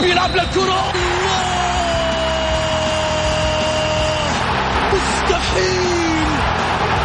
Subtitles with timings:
[0.00, 0.92] بيلعب للكرة
[4.92, 6.26] مستحيل!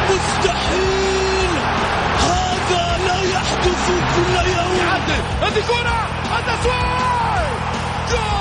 [0.09, 1.51] مستحيل!
[2.19, 4.79] هذا لا يحدث كل يوم.
[5.41, 5.99] هذه كرة!
[6.39, 6.85] التسويق
[8.11, 8.31] جول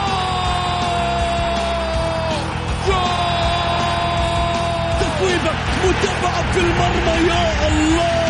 [2.87, 3.21] جول!
[5.01, 5.53] تسويبة
[5.85, 7.29] متابعة في المرمى.
[7.29, 8.30] يا الله!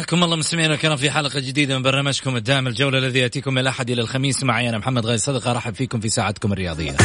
[0.00, 3.90] حياكم الله مستمعينا الكرام في حلقة جديدة من برنامجكم الدائم الجولة الذي يأتيكم من الأحد
[3.90, 4.44] إلى الخميس.
[4.44, 6.96] معي أنا محمد غازي صدقة أرحب فيكم في ساعتكم الرياضية.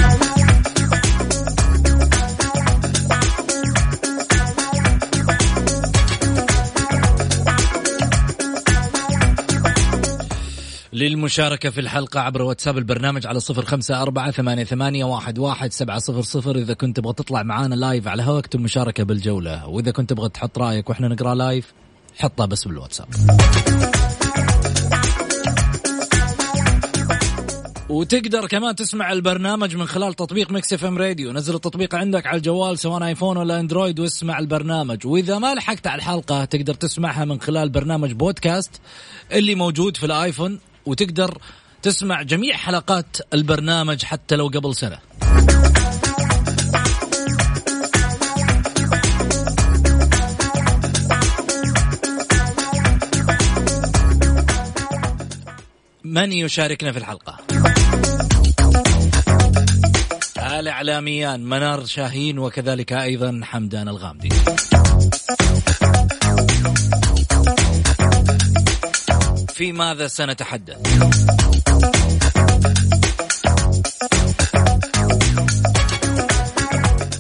[10.94, 16.00] للمشاركة في الحلقة عبر واتساب البرنامج على صفر خمسة أربعة ثمانية, ثمانية واحد, واحد سبعة
[16.00, 16.56] صفر صفر.
[16.56, 19.68] إذا كنت تبغى تطلع معانا live على هواء اكتب مشاركة بالجولة.
[19.68, 21.74] وإذا كنت تبغى تحط رأيك وإحنا نقرأ live
[22.18, 23.08] حطها بس بالواتساب.
[27.90, 31.32] وتقدر كمان تسمع البرنامج من خلال تطبيق Mix FM Radio.
[31.32, 35.08] نزل التطبيق عندك على الجوال سواء آيفون ولا أندرويد واسمع البرنامج.
[35.08, 38.72] وإذا ما لحقت على الحلقة تقدر تسمعها من خلال برنامج بودكاست
[39.32, 41.38] اللي موجود في الآيفون وتقدر
[41.82, 44.98] تسمع جميع حلقات البرنامج حتى لو قبل سنة.
[56.16, 57.38] من يشاركنا في الحلقة؟
[60.60, 64.30] الإعلاميان منار شاهين وكذلك أيضا حمدان الغامدي.
[69.54, 70.78] في ماذا سنتحدث؟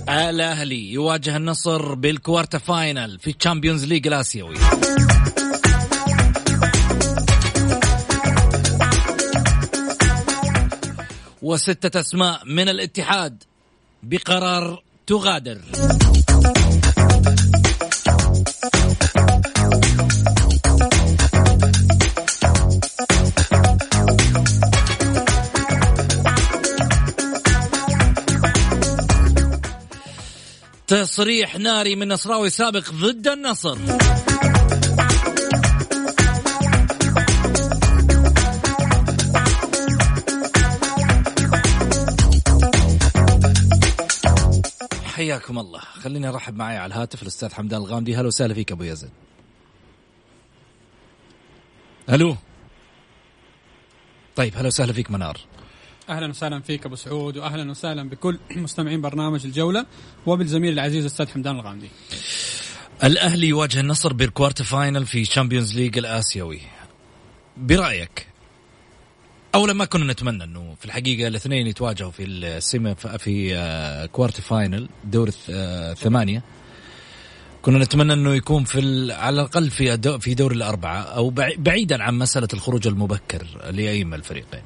[0.10, 4.56] الأهلي يواجه النصر بال quarter final في ال Champions League الآسيوي.
[11.46, 13.44] وستة أسماء من الاتحاد
[14.04, 15.62] بقرار تغادر.
[30.88, 33.78] تصريح ناري من نصراوي سابق ضد النصر.
[45.26, 45.80] حياكم الله.
[45.80, 48.16] خليني أرحب معي على الهاتف الأستاذ حمدان الغامدي.
[48.16, 49.10] هلا وسهلا فيك أبو يزن.
[52.10, 52.36] ألو
[54.36, 55.38] طيب هلا وسهلا فيك منار.
[56.10, 59.86] أهلا وسهلا فيك أبو سعود واهلا وسهلا بكل مستمعين برنامج الجولة
[60.26, 61.90] وبالزميل العزيز الأستاذ حمدان الغامدي.
[63.04, 66.62] الأهلي يواجه النصر بال quarter final في Champions League الآسيوي.
[67.58, 68.28] برأيك؟
[69.56, 74.42] اولا ما كنا نتمنى إنه في الحقيقة الاثنين يتواجهوا في ال semi في آه، quarter
[74.42, 76.44] final دور الثمانية
[77.62, 78.80] كنا نتمنى إنه يكون في
[79.14, 84.64] على الأقل في في دور الأربعة أو بعيدا عن مسألة الخروج المبكر لاي من الفريقين.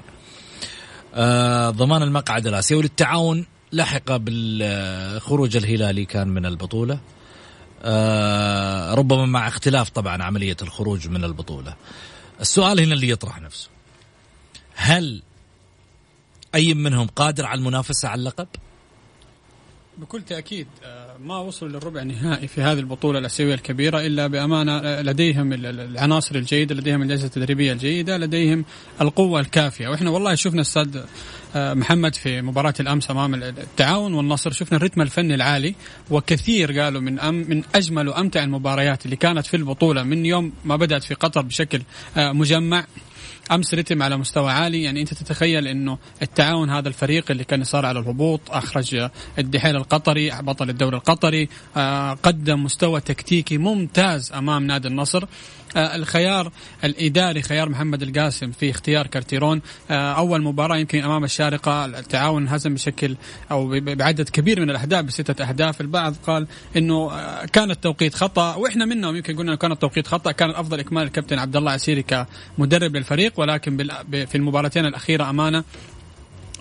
[1.16, 7.00] آه ضمان المقعد الآسيوي للتعاون لحق بالخروج الهلالي كان من البطولة.
[7.84, 11.76] آه ربما مع اختلاف طبعا عملية الخروج من البطولة.
[12.42, 13.79] السؤال هنا اللي يطرح نفسه.
[14.80, 15.22] هل
[16.56, 18.48] أي منهم قادر على المنافسة على اللقب؟
[19.98, 25.02] بكل تأكيد آه، ما وصلوا للربع النهائي في هذه البطولة الأسيوية الكبيرة إلا بأمانة آه،
[25.02, 28.66] لديهم العناصر الجيدة، لديهم الاجهزه التدريبية الجيدة، لديهم
[29.02, 31.00] القوة الكافية، وإحنا والله شفنا أستاذ
[31.56, 35.76] آه، محمد في مباراة الأمس أمام التعاون والنصر شفنا الرتم الفني العالي
[36.10, 40.76] وكثير قالوا من أم من أجمل وأمتع المباريات اللي كانت في البطولة من يوم ما
[40.76, 41.82] بدأت في قطر بشكل
[42.18, 42.86] مجمع
[43.52, 44.84] أمس رتم على مستوى عالي.
[44.84, 49.10] يعني أنت تتخيل إنه التعاون هذا الفريق اللي كان يصارع على الهبوط أخرج
[49.40, 55.26] الدحيل القطري بطل الدوري القطري آه، قدم مستوى تكتيكي ممتاز أمام نادي النصر.
[55.78, 56.52] الخيار
[56.84, 59.62] الإداري خيار محمد القاسم في اختيار كارتيرون.
[59.92, 63.16] آه، أول مباراة يمكن أمام الشارقة التعاون انهزم بشكل
[63.52, 65.82] أو بعدد كبير من الأهداف بستة أهداف.
[65.82, 70.32] البعض قال إنه آه، كان التوقيت خطأ وإحنا منهم يمكن قلنا كان التوقيت خطأ.
[70.32, 73.78] كان الأفضل إكمال الكابتن عبد الله عسيري كمدرب للفريق ولكن
[74.12, 75.64] في المباراتين الأخيرة أمانة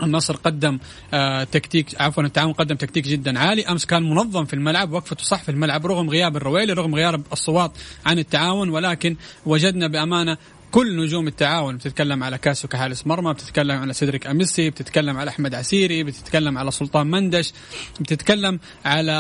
[0.03, 0.79] النصر قدم
[1.15, 3.63] آه تكتيك عفوا التعاون قدم تكتيك جدا عالي.
[3.63, 7.73] أمس كان منظم في الملعب وقفته صح في الملعب رغم غياب الرويلي رغم غياب الصوات
[8.07, 9.17] عن التعاون ولكن
[9.47, 10.37] وجدنا بأمانة
[10.71, 15.55] كل نجوم التعاون بتتكلم على كاسو كحارس مرمى بتتكلم على سيدريك أميسي بتتكلم على أحمد
[15.55, 17.53] عسيري بتتكلم على سلطان مندش
[18.01, 19.13] بتتكلم على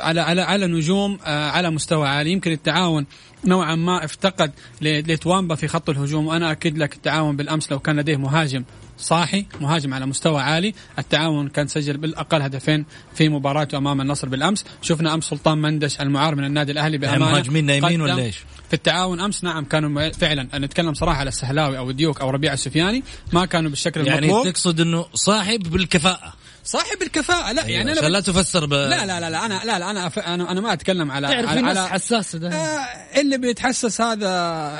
[0.00, 2.30] على على, على نجوم آه، على مستوى عالي.
[2.30, 3.06] يمكن التعاون
[3.44, 4.52] نوعا ما افتقد
[4.82, 6.26] لتوامبا في خط الهجوم.
[6.26, 8.64] وأنا أكد لك التعاون بالأمس لو كان لديه مهاجم
[8.98, 10.74] صاحي مهاجم على مستوى عالي.
[10.98, 12.84] التعاون كان سجل بالأقل هدفين
[13.14, 14.64] في مباراته أمام النصر بالأمس.
[14.82, 19.20] شفنا أمس سلطان مندش المعار من النادي الأهلي بأمانة مهاجمين نايمين ولا إيش؟ في التعاون
[19.20, 19.44] أمس.
[19.44, 20.58] نعم كانوا فعلا.
[20.58, 23.02] نتكلم صراحة على السهلاوي أو الديوك أو ربيع السفياني.
[23.32, 24.38] ما كانوا بالشكل يعني المطلوب.
[24.38, 26.32] يعني تقصد إنه صاحب بالكفاءة.
[26.68, 27.52] صاحب الكفاءة.
[27.52, 28.00] لا يعني أيوة.
[28.00, 28.72] أنا لا تفسر ب...
[28.72, 30.18] لا لا لا لا أنا لا لا أنا أف...
[30.18, 32.48] أنا أنا ما أتكلم على تعرف على, على حساسة ده.
[32.48, 34.28] آه اللي بيتحسس هذا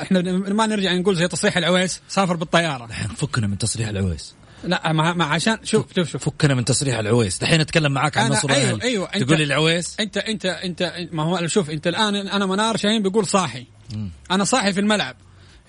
[0.01, 2.85] إحنا ما نرجع نقول زي تصريح العويس سافر بالطيارة.
[2.85, 4.35] الحين فكنا من تصريح العويس.
[4.63, 6.25] لا ما, ما عشان شوف شوف شوف.
[6.25, 7.37] فكنا من تصريح العويس.
[7.37, 11.47] دحين أتكلم معاك عن نصر أيوه أيوه تقول لي العويس؟ أنت أنت أنت ما هو
[11.47, 13.65] شوف أنت الآن أنا منار شاهين بيقول صاحي.
[13.95, 14.07] م.
[14.31, 15.15] أنا صاحي في الملعب.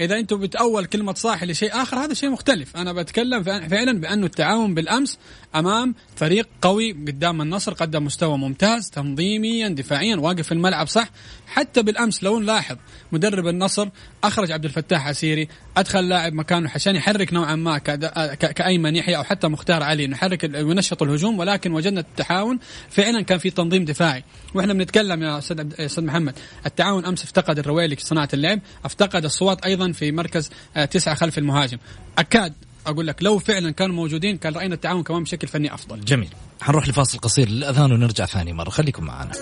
[0.01, 2.77] إذا أنتم بتأول كلمة صاحي لشيء آخر هذا شيء مختلف.
[2.77, 5.19] أنا بتكلم فعلا بأنه التعاون بالأمس
[5.55, 11.11] أمام فريق قوي قدام النصر قدم مستوى ممتاز تنظيميا دفاعيا واقف في الملعب صح؟
[11.47, 12.77] حتى بالأمس لو نلاحظ
[13.13, 13.89] مدرب النصر
[14.25, 19.49] أخرج عبد الفتاح عسيري أدخل لاعب مكانه عشان يحرك نوعا ما كأيمن يحيى أو حتى
[19.49, 22.59] مختار علي انه يحرك وينشط الهجوم ولكن وجدنا التعاون.
[22.91, 24.25] فعلا كان في تنظيم دفاعي.
[24.55, 29.65] وإحنا بنتكلم يا أستاذ أستاذ محمد التعاون أمس افتقد الرويلي في صناعة اللعب افتقد الصوات
[29.65, 31.79] أيضا في مركز آه، تسعة خلف المهاجم.
[32.19, 32.55] أكاد
[32.87, 36.01] أقول لك لو فعلا كانوا موجودين كان رأينا التعاون كمان بشكل فني أفضل.
[36.05, 36.29] جميل.
[36.61, 38.71] حنروح لفاصل قصير للأذان ونرجع ثاني مرة.
[38.71, 39.33] خليكم معنا.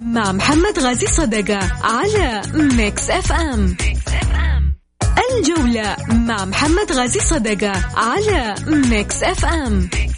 [0.00, 3.76] مع محمد غازي صدقة على Mix FM
[5.32, 10.13] الجولة مع محمد غازي صدقة على Mix FM, Mix FM.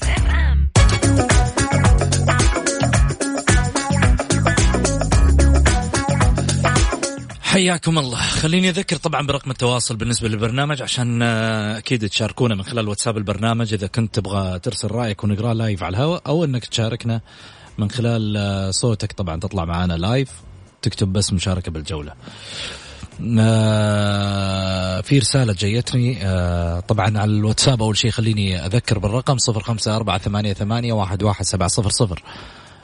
[7.57, 8.19] حياكم الله.
[8.19, 13.75] خليني أذكر طبعا برقم التواصل بالنسبة للبرنامج عشان آه، أكيد تشاركونا من خلال واتساب البرنامج.
[13.75, 17.21] إذا كنت تبغى ترسل رأيك ونقرأ live على الهواء أو أنك تشاركنا
[17.79, 20.31] من خلال آه، صوتك طبعا تطلع معنا لايف
[20.83, 22.13] تكتب بس مشاركة بالجولة.
[23.39, 26.15] آه، في رسالة جايتني
[26.81, 27.83] طبعا على الواتساب.
[27.83, 32.23] أول شيء خليني أذكر بالرقم صفر خمسة أربعة ثمانية ثمانية واحد واحد سبعة صفر صفر.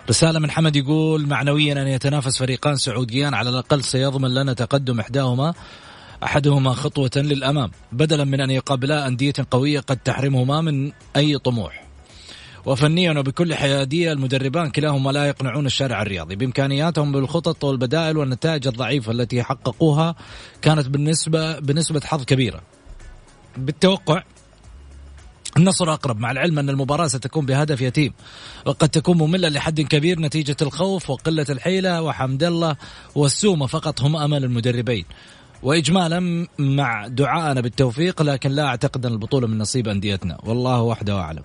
[0.09, 5.55] رسالة من حمد يقول معنويا أن يتنافس فريقان سعوديان على الأقل سيضمن لنا تقدم إحداهما
[6.25, 7.71] أحدهما خطوة للأمام.
[7.93, 11.85] بدلا من أن يقابلا أندية قوية قد تحرمهما من أي طموح.
[12.67, 16.37] وفنيا وبكل حيادية المدربان كلاهما لا يقنعون الشارع الرياضي.
[16.37, 20.15] بإمكانياتهم بالخطط والبدائل والنتائج الضعيفة التي حققوها
[20.63, 22.61] كانت بالنسبة بنسبة حظ كبيرة.
[23.57, 24.23] بالتوقع
[25.57, 28.13] النصر أقرب مع العلم أن المباراة ستكون بهدف يتيم
[28.67, 32.77] وقد تكون مملة لحد كبير نتيجة الخوف وقلة الحيلة وحمد الله
[33.15, 35.05] والسومة فقط هم أمل المدربين.
[35.63, 41.43] وإجمالا مع دعائنا بالتوفيق لكن لا أعتقد أن البطولة من نصيب أنديتنا والله وحده أعلم.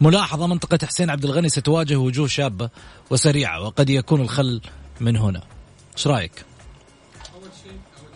[0.00, 2.68] ملاحظة منطقة حسين عبد الغني ستواجه وجوه شابة
[3.10, 4.60] وسريعة وقد يكون الخل
[5.00, 5.42] من هنا.
[5.96, 6.47] إيش رأيك؟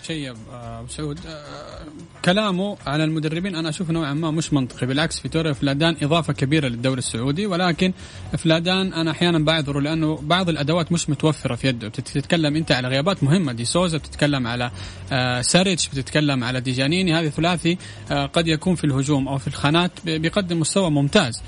[0.02, 1.18] شيء ابو آه، سعود.
[1.26, 1.78] آه،
[2.24, 6.98] كلامه على المدربين أنا أشوف نوعا ما مش منطقي بالعكس فيتوريا فلادان إضافة كبيرة للدوري
[6.98, 7.92] السعودي ولكن
[8.38, 11.88] فلادان أنا أحيانا بعذره لأنه بعض الأدوات مش متوفرة في يده.
[11.88, 14.70] بتتكلم أنت على غيابات مهمة دي سوزا بتتكلم على
[15.12, 17.78] آه، ساريتش بتتكلم على ديجانيني هذه ثلاثي
[18.10, 21.42] قد يكون في الهجوم أو في الخانات بيقدم مستوى ممتاز.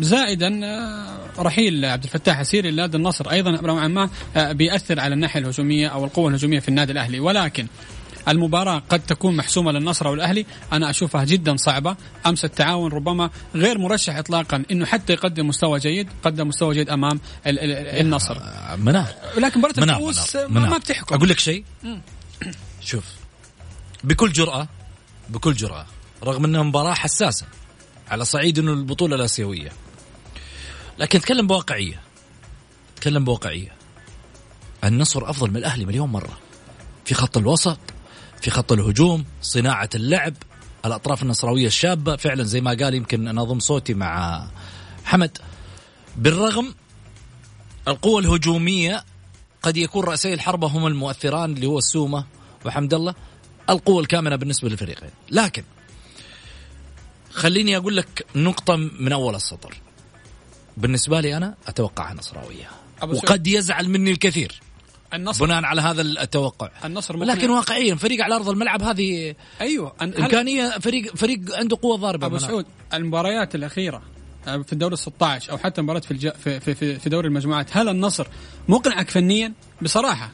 [0.00, 3.30] زائدا آه، رحيل عبد الفتاح السيري لنادي النصر.
[3.30, 7.20] أيضا نوعا ما آه، بيأثر على الناحية الهجومية أو القوة الهجومية في النادي الأهلي.
[7.20, 7.66] ولكن
[8.28, 11.96] المباراة قد تكون محسومة للنصر أو الأهلي أنا أشوفها جدا صعبة.
[12.26, 17.20] أمس التعاون ربما غير مرشح إطلاقا أنه حتى يقدم مستوى جيد قدم مستوى جيد أمام
[17.46, 18.38] النصر.
[18.78, 21.14] منار لكن مباراة الكؤوس ما بتحكم.
[21.14, 21.64] أقول لك شيء؟
[22.80, 23.04] شوف
[24.04, 24.68] بكل جرأة
[25.28, 25.86] بكل جرأة
[26.24, 27.46] رغم أنها مباراة حساسة
[28.10, 29.72] على صعيد إنه البطولة الآسيوية.
[30.98, 32.00] لكن أتكلم بواقعية.
[32.94, 33.72] أتكلم بواقعية.
[34.84, 36.38] النصر أفضل من الأهلي مليون مرة.
[37.04, 37.78] في خط الوسط
[38.42, 40.34] في خط الهجوم صناعة اللعب
[40.84, 42.16] الأطراف النصراوية الشابة.
[42.16, 44.46] فعلا زي ما قال يمكن أنا أضم صوتي مع
[45.04, 45.38] حمد.
[46.16, 46.74] بالرغم
[47.88, 49.04] القوة الهجومية
[49.62, 52.24] قد يكون رأسي الحربة هم المؤثران اللي هو السومة
[52.64, 53.14] وحمد الله
[53.70, 55.10] القوة الكامنة بالنسبة للفريقين.
[55.30, 55.62] لكن
[57.30, 59.74] خليني أقول لك نقطة من أول السطر.
[60.76, 61.28] بالنسبة لي
[62.12, 62.70] نصراوية.
[63.02, 63.24] أبو سعود.
[63.24, 64.60] وقد يزعل مني الكثير.
[65.14, 65.46] النصر.
[65.46, 66.70] بناء على هذا التوقع.
[66.84, 67.34] النصر مقنع.
[67.34, 69.92] لكن واقعيا فريق على أرض الملعب هذه أيوه.
[70.02, 72.38] إمكانية فريق فريق عنده قوة ضاربة أبو.
[72.38, 74.02] سعود المباريات الأخيرة
[74.48, 76.28] آه، في الدوري ال 16 أو حتى مباراة في, الج...
[76.28, 78.26] في, في, في, في دوري المجموعات هل النصر
[78.68, 80.30] مقنعك فنيا؟ بصراحة.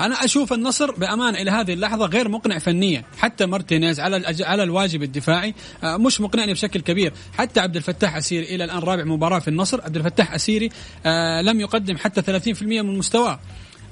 [0.00, 3.04] أنا أشوف النصر بامانه إلى هذه اللحظة غير مقنع فنيا.
[3.18, 4.42] حتى مارتينيز على الأج...
[4.42, 7.12] على الواجب الدفاعي آه، مش مقنعني بشكل كبير.
[7.38, 9.80] حتى عبد الفتاح أسيري إلى الآن رابع مباراة في النصر.
[9.84, 10.70] عبد الفتاح أسيري
[11.06, 13.40] آه، لم يقدم حتى 30% من مستواه.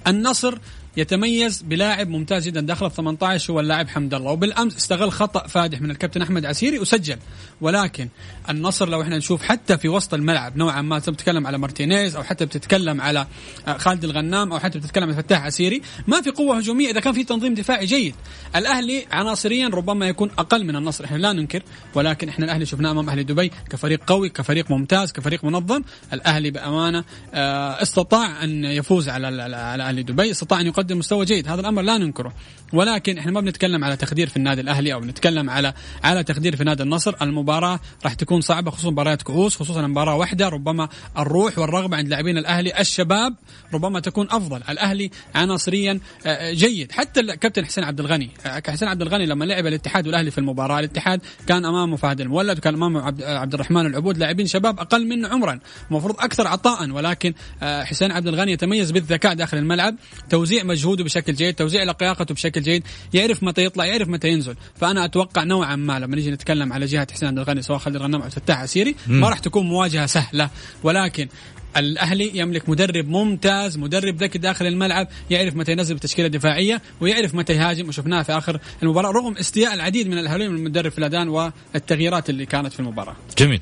[0.06, 0.58] النصر
[0.96, 2.60] يتميز بلاعب ممتاز جدا.
[2.60, 4.30] داخل ال 18 هو اللاعب حمد الله.
[4.30, 7.16] وبالأمس استغل خطأ فادح من الكابتن أحمد عسيري وسجل.
[7.60, 8.08] ولكن
[8.50, 12.46] النصر لو إحنا نشوف حتى في وسط الملعب نوعا ما بتتكلم على مارتينيز أو حتى
[12.46, 13.26] بتتكلم على
[13.68, 17.12] آه، خالد الغنام أو حتى بتتكلم على فتاح عسيري ما في قوة هجومية إذا كان
[17.12, 18.14] في تنظيم دفاعي جيد.
[18.56, 21.04] الأهلي عناصريا ربما يكون أقل من النصر.
[21.04, 21.62] إحنا لا ننكر
[21.94, 25.82] ولكن إحنا الأهلي شفناه أمام أهلي دبي كفريق قوي كفريق ممتاز كفريق منظم.
[26.12, 31.48] الأهلي بأمانة آه، استطاع أن يفوز على على أهلي دبي استطاع أن يقدم مستوى جيد.
[31.48, 32.32] هذا الأمر لا ننكره.
[32.72, 35.74] ولكن إحنا ما بنتكلم على تقدير في النادي الأهلي أو بنتكلم على
[36.04, 37.14] على تقدير في نادي النصر.
[37.22, 40.48] المباراة راح تكون صعبة خصوصا مباريات كؤوس خصوصا مباراة واحدة.
[40.48, 40.88] ربما
[41.18, 43.34] الروح والرغبة عند لاعبين الأهلي الشباب
[43.74, 44.60] ربما تكون أفضل.
[44.68, 46.92] الأهلي عناصريا آه، جيد.
[46.92, 50.78] حتى الكابتن حسين عبد الغني آه، حسين عبد الغني لما لعب الاتحاد والأهلي في المباراة
[50.78, 55.28] الاتحاد كان امامه فهد المولد وكان امامه عبد, آه، الرحمن العبود لاعبين شباب أقل منه
[55.28, 55.58] عمرا.
[55.90, 56.90] المفروض أكثر عطاء.
[56.90, 59.96] ولكن آه، حسين عبد الغني يتميز بالذكاء داخل الملعب.
[60.30, 62.82] توزيع مجهوده بشكل جيد توزيع لقياقته بشكل جيد
[63.14, 64.56] يعرف متى يطلع يعرف متى ينزل.
[64.76, 68.22] فأنا أتوقع نوعا ما لما نيجي نتكلم على جهة حسين عبد الغني سواء خالد الغنام
[68.22, 70.50] أو فتاح عسيري ما راح تكون مواجهة سهلة.
[70.82, 71.28] ولكن
[71.76, 77.52] الأهلي يملك مدرب ممتاز مدرب ذكي داخل الملعب يعرف متى ينزل بتشكيلة دفاعية ويعرف متى
[77.52, 82.30] يهاجم وشفناها في آخر المباراة رغم استياء العديد من الاهلاويين من المدرب في الادان والتغييرات
[82.30, 83.16] اللي كانت في المباراة.
[83.38, 83.60] جميل.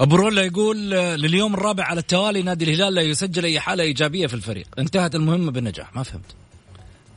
[0.00, 4.26] أبو رولا يقول آه، لليوم الرابع على التوالي نادي الهلال لا يسجل أي حالة إيجابية
[4.26, 4.66] في الفريق.
[4.78, 6.34] انتهت المهمة بالنجاح ما فهمت.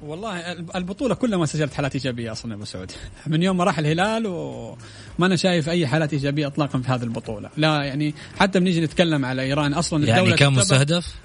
[0.02, 2.92] والله البطولة كلها ما سجلت حالات إيجابية أصلا يا أبو سعود.
[3.28, 7.50] من يوم ما راح الهلال وما أنا شايف أي حالات إيجابية إطلاقا في هذه البطولة.
[7.58, 11.16] لا يعني حتى بنيجي نتكلم على إيران أصلا يعني الدولة كان مستهدف؟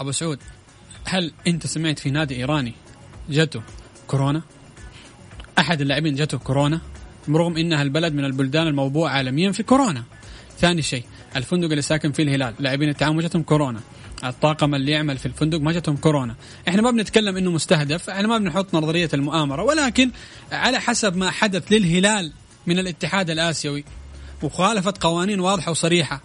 [0.00, 0.38] أبو سعود
[1.04, 2.74] هل أنت سمعت في نادي إيراني
[3.30, 3.62] جته
[4.06, 4.42] كورونا؟
[5.58, 6.80] أحد اللاعبين جته كورونا
[7.28, 10.04] رغم إنها البلد من البلدان الموبوءه عالميا في كورونا.
[10.58, 11.04] ثاني شيء
[11.36, 13.80] الفندق اللي ساكن فيه الهلال لاعبين التعاون ما جتهم كورونا.
[14.24, 16.34] الطاقم اللي يعمل في الفندق ما جتهم كورونا.
[16.68, 20.10] إحنا ما بنتكلم إنه مستهدف، إحنا ما بنحط نظرية المؤامرة ولكن
[20.52, 22.32] على حسب ما حدث للهلال
[22.66, 23.84] من الاتحاد الآسيوي
[24.42, 26.20] وخالفت قوانين واضحة وصريحة.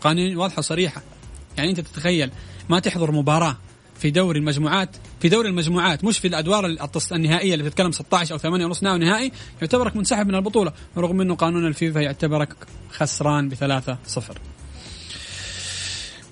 [0.00, 1.02] قوانين واضحة وصريحة.
[1.56, 2.30] يعني أنت تتخيل
[2.68, 3.56] ما تحضر مباراة
[4.02, 6.76] في دوري المجموعات في دوري المجموعات مش في الأدوار
[7.12, 11.66] النهائية اللي بتتكلم 16 أو 8 ونص نهائي يعتبرك منسحب من البطولة رغم إنه قانون
[11.66, 12.48] الفيفا يعتبرك
[12.90, 14.38] خسران بثلاثة صفر.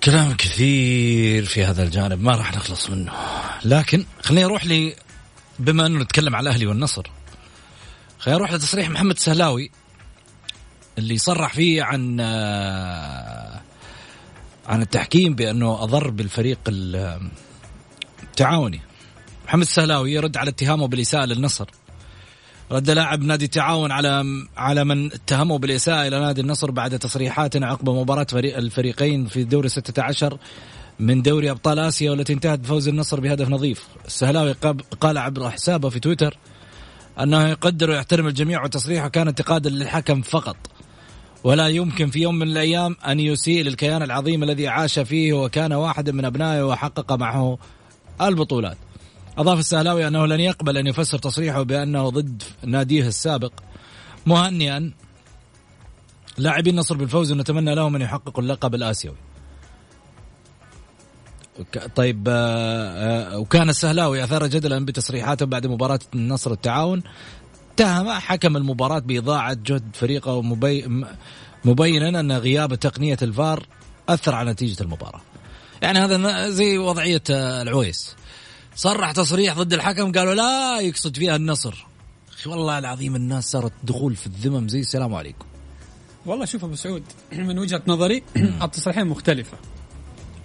[0.03, 3.11] كلام كثير في هذا الجانب ما راح نخلص منه.
[3.65, 4.95] لكن خليني أروح لي
[5.59, 7.03] بما أنه نتكلم على الأهلي والنصر
[8.19, 9.71] خليني أروح لتصريح محمد سهلاوي
[10.97, 13.61] اللي صرح فيه عن آه،
[14.67, 16.59] عن التحكيم بأنه أضر بالفريق
[18.31, 18.81] التعاوني
[19.45, 21.69] محمد السهلاوي يرد على اتهامه بالإساءة للنصر
[22.71, 24.23] رد لاعب نادي التعاون على
[24.57, 29.69] على من اتهمه بالإساءة إلى نادي النصر بعد تصريحات عقب مباراة فريق الفريقين في دوري
[29.69, 30.37] 16
[30.99, 33.87] من دوري أبطال آسيا والتي انتهت بفوز النصر بهدف نظيف.
[34.05, 34.51] السهلاوي
[35.01, 36.37] قال عبر حسابه في تويتر
[37.19, 40.57] أنه يقدر ويحترم الجميع وتصريحه كان انتقادا للحكم فقط.
[41.43, 46.11] ولا يمكن في يوم من الأيام أن يسيء للكيان العظيم الذي عاش فيه وكان واحدا
[46.11, 47.57] من أبنائه وحقق معه
[48.21, 48.77] البطولات.
[49.37, 53.51] أضاف السهلاوي أنه لن يقبل أن يفسر تصريحه بأنه ضد ناديه السابق
[54.25, 54.91] مهنئا
[56.37, 59.15] لاعبي النصر بالفوز ونتمنى لهم أن يحققوا اللقب الآسيوي.
[61.95, 67.03] طيب آه، آه، وكان السهلاوي أثار جدلا بتصريحاته بعد مباراة النصر التعاون.
[67.73, 70.41] اتهم حكم المباراة بإضاعة جهد فريقه
[71.65, 73.67] مبينا أن غياب تقنية الفار
[74.09, 75.21] أثر على نتيجة المباراة.
[75.81, 78.15] يعني هذا زي وضعية آه، العويس.
[78.75, 81.85] صرح تصريح ضد الحكم قالوا لا يقصد فيها النصر.
[82.33, 85.45] أخي والله العظيم الناس صارت دخول في الذمم زي السلام عليكم.
[86.25, 88.23] والله شوف أبو سعود من وجهة نظري
[88.61, 89.57] التصريحين مختلفة.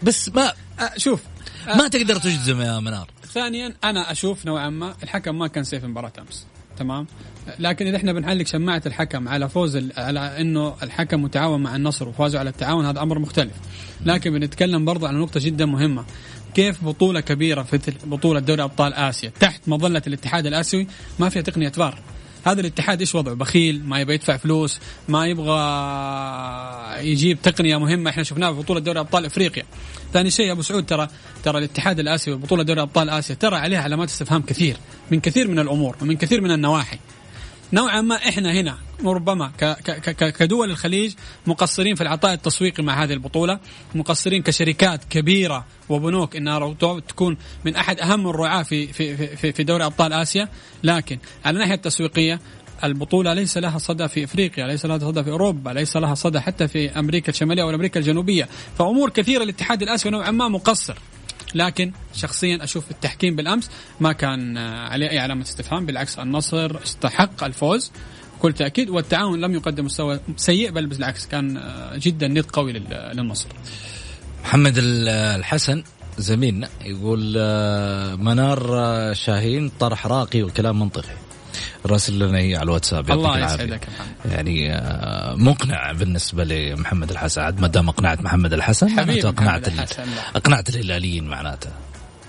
[0.02, 1.20] بس ما أه شوف
[1.66, 3.10] ما تقدر تجزم يا منار.
[3.34, 6.46] ثانيا أنا أشوف نوعا ما الحكم ما كان سيف مباراة أمس.
[6.78, 7.06] تمام؟
[7.58, 12.40] لكن إذا إحنا بنعلق شماعة الحكم على فوز على إنه الحكم متعاون مع النصر وفازوا
[12.40, 13.52] على التعاون هذا أمر مختلف.
[14.06, 16.04] لكن بنتكلم برضه على نقطة جدا مهمة.
[16.54, 20.86] كيف بطولة كبيرة مثل بطولة دوري أبطال آسيا تحت مظلة الاتحاد الآسيوي؟
[21.18, 21.98] ما فيها تقنية فار.
[22.44, 25.58] هذا الاتحاد إيش وضعه؟ بخيل ما يبغى يدفع فلوس ما يبغى
[27.10, 28.10] يجيب تقنية مهمة.
[28.10, 29.62] إحنا شفناها في بطولة دوري أبطال إفريقيا.
[30.12, 31.08] ثاني شيء أبو سعود ترى
[31.44, 34.76] ترى الاتحاد الآسيوي بطولة دوري أبطال آسيا ترى عليها علامات استفهام كثير
[35.10, 36.98] من كثير من الأمور ومن كثير من النواحي.
[37.72, 39.52] نوعا ما إحنا هنا ربما
[40.38, 41.14] كدول الخليج
[41.46, 43.60] مقصرين في العطاء التسويقي مع هذه البطولة،
[43.94, 46.74] مقصرين كشركات كبيرة وبنوك إنها
[47.08, 50.48] تكون من أحد أهم الرعاة في في في, في دوري أبطال آسيا،
[50.82, 52.40] لكن على الناحية التسويقية
[52.84, 56.68] البطولة ليس لها صدى في إفريقيا، ليس لها صدى في أوروبا، ليس لها صدى حتى
[56.68, 60.98] في أمريكا الشمالية أو أمريكا الجنوبية، فأمور كثيرة الاتحاد الآسيوي نوعا ما مقصر.
[61.56, 63.70] لكن شخصيا أشوف التحكيم بالأمس
[64.00, 67.92] ما كان عليه أي علامة استفهام بالعكس النصر استحق الفوز
[68.38, 71.62] بكل تأكيد والتعاون لم يقدم مستوى سيء بل بالعكس كان
[71.96, 73.48] جدا ند قوي للنصر.
[74.44, 75.84] محمد الحسن
[76.18, 77.20] زميلنا يقول
[78.18, 78.58] منار
[79.14, 81.25] شاهين طرح راقي وكلام منطقي.
[81.86, 83.88] راسل لنا هي على الواتساب الله يسعدك
[84.30, 84.80] يعني
[85.36, 89.68] مقنع بالنسبة لمحمد الحسن عاد ما دام اقنعت محمد الحسن معناته اقنعت
[90.36, 91.70] اقنعت الهلاليين معناته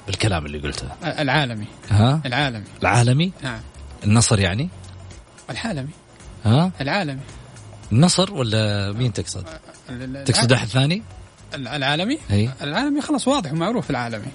[0.08, 0.88] بالكلام اللي قلته.
[1.04, 1.66] العالمي.
[1.90, 2.66] ها؟ العالمي.
[2.82, 3.60] العالمي؟ نعم
[4.04, 4.70] النصر يعني؟
[5.50, 5.92] العالمي
[6.46, 7.22] ها؟ العالمي.
[7.92, 9.46] النصر ولا مين تقصد؟
[10.26, 11.04] تقصد احد ثاني؟
[11.56, 12.50] العالمي؟ هي.
[12.62, 14.32] العالمي خلاص واضح ومعروف العالمي.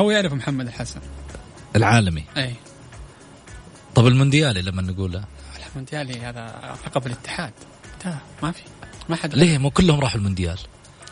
[0.00, 1.00] هو يعرف محمد الحسن.
[1.76, 2.24] العالمي.
[2.36, 2.54] إي.
[3.96, 5.24] طب المونديالي لما نقوله.
[5.70, 7.52] المونديالي هذا لقب الاتحاد.
[8.42, 8.62] ما في.
[9.08, 10.58] ما حد ليه؟ مو كلهم راحوا المونديال.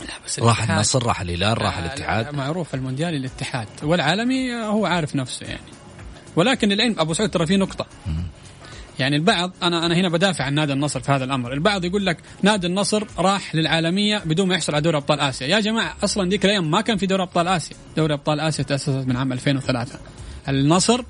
[0.01, 2.25] لا بس راح النصر راح الهلال راح لا الاتحاد.
[2.25, 3.69] لا معروف المونديالي الاتحاد.
[3.83, 5.73] والعالمي هو عارف نفسه يعني.
[6.37, 7.87] ولكن العلم أبو سعود ترى في نقطة.
[8.99, 12.19] يعني البعض أنا أنا هنا بدافع عن نادي النصر في هذا الأمر، البعض يقول لك
[12.43, 16.45] نادي النصر راح للعالمية بدون ما يحصل على دوري أبطال آسيا، يا جماعة أصلا ذيك
[16.45, 19.99] الأيام ما كان في دوري أبطال آسيا، دوري أبطال آسيا تأسست من عام 2003
[20.49, 21.05] النصر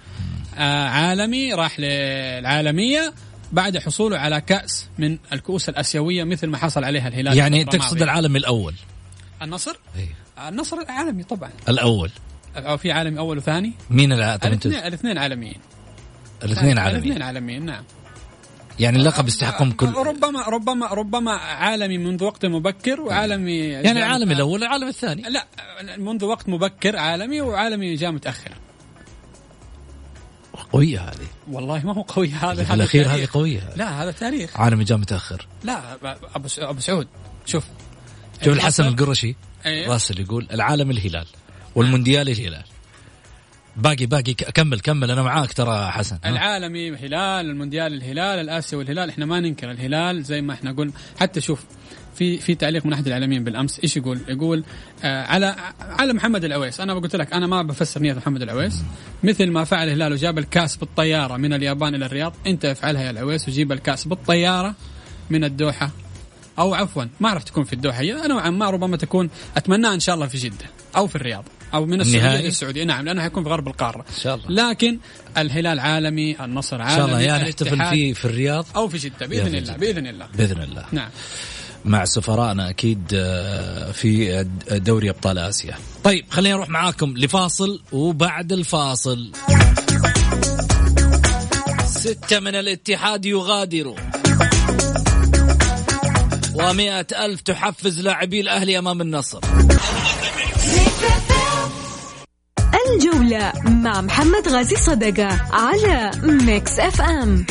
[0.62, 3.14] عالمي راح للعالمية
[3.52, 7.36] بعد حصوله على كأس من الكؤوس الأسيوية مثل ما حصل عليها الهلال.
[7.36, 8.74] يعني تقصد العالمي الأول.
[9.42, 10.48] النصر؟ إيه.
[10.48, 11.50] النصر العالمي طبعا.
[11.68, 12.10] الأول.
[12.56, 15.58] أو في عالمي أول وثاني؟ مين الاثنين الاثنين عالميين
[16.44, 17.02] الاثنين عالميين.
[17.02, 17.64] الاثنين عالميين.
[17.64, 17.84] نعم.
[18.80, 24.60] يعني اللقب يستحقهم كل ربما ربما ربما عالمي منذ وقت مبكر وعالمي يعني العالمي الأول
[24.62, 25.22] والعالم الثاني.
[25.22, 25.46] لا
[25.98, 28.50] منذ وقت مبكر عالمي وعالمي جاء متأخر.
[30.74, 31.26] قوية هذه.
[31.50, 33.58] والله ما هو قوي هذا في الأخير هذه قوية.
[33.58, 33.76] هذه.
[33.76, 34.60] لا هذا تاريخ.
[34.60, 35.46] عالمي جاء متأخر.
[35.64, 35.94] لا
[36.34, 37.08] أبو أبو سعود
[37.46, 37.64] شوف.
[38.44, 41.26] شوف الحسن القرشي أيه؟ راسل يقول العالم الهلال
[41.74, 42.64] والمونديال الهلال.
[43.76, 46.18] باقي باقي كمل كمل أنا معاك ترى حسن.
[46.26, 50.92] العالمي هلال المونديال الهلال الاسيوي والهلال إحنا ما ننكر الهلال زي ما إحنا قلنا.
[51.20, 51.64] حتى شوف
[52.14, 54.64] في في تعليق من أحد الإعلاميين بالأمس إيش يقول؟ يقول
[55.04, 58.82] آه على على محمد العويس أنا قلت لك أنا ما بفسر نية محمد العويس
[59.22, 63.48] مثل ما فعل الهلال وجاب الكاس بالطيارة من اليابان إلى الرياض أنت افعلها يا العويس
[63.48, 64.74] وجيب الكاس بالطيارة
[65.30, 65.90] من الدوحة.
[66.58, 68.00] أو عفوا ما راح تكون في الدوحة.
[68.00, 71.86] هي نوعا ما ربما تكون اتمناها إن شاء الله في جدة أو في الرياض أو
[71.86, 74.00] من السعودية للسعوديه نعم لأنه حيكون في غرب القارة.
[74.00, 74.70] إن شاء الله.
[74.70, 74.98] لكن
[75.38, 78.66] الهلال عالمي النصر عالمي إن شاء الله يا نحتفل فيه في الرياض.
[78.76, 80.26] أو في جدة بإذن الله بإذن الله.
[80.38, 80.84] بإذن الله.
[80.92, 81.10] نعم.
[81.84, 83.08] مع سفرائنا أكيد
[83.92, 85.74] في دوري أبطال آسيا.
[86.04, 89.32] طيب خلينا نروح معاكم لفاصل وبعد الفاصل.
[91.86, 93.96] ستة من الاتحاد يغادروا
[96.54, 99.40] ومئة ألف تحفز لاعبي الأهلي أمام النصر.
[102.90, 107.46] الجولة مع محمد غازي صدقة على Mix FM.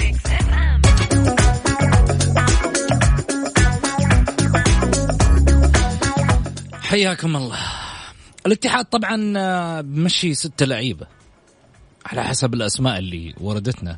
[6.93, 7.59] حياكم الله.
[8.45, 9.15] الاتحاد طبعا
[9.81, 11.07] بمشي ستة لعيبة
[12.05, 13.97] على حسب الأسماء اللي وردتنا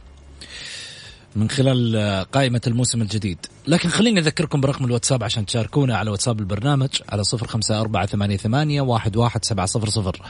[1.36, 3.46] من خلال قائمة الموسم الجديد.
[3.68, 8.38] لكن خليني أذكركم برقم الواتساب عشان تشاركونا على واتساب البرنامج على صفر خمسة أربعة ثمانية,
[8.38, 10.22] ثمانية واحد, واحد سبعة صفر صفر.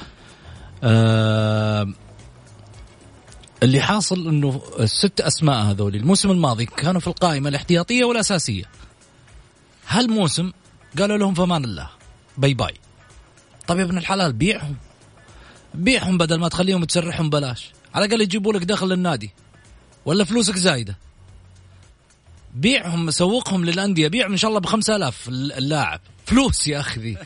[0.84, 1.88] آه
[3.64, 8.64] اللي حاصل أنه الست أسماء هذول الموسم الماضي كانوا في القائمة الإحتياطية والأساسية.
[9.88, 10.52] هالموسم
[11.00, 11.95] قالوا لهم فمان الله.
[12.38, 12.74] باي باي
[13.68, 14.76] طيب يا ابن الحلال بيعهم.
[15.74, 17.72] بيعهم بدل ما تخليهم تسرحهم بلاش.
[17.94, 19.32] على الأقل يجيبوا لك دخل للنادي.
[20.06, 20.98] ولا فلوسك زايدة.
[22.56, 24.08] بيعهم سوقهم للأندية.
[24.08, 26.00] بيعهم إن شاء الله بخمسة آلاف اللاعب.
[26.26, 27.00] فلوس يا أخي.
[27.00, 27.18] ذي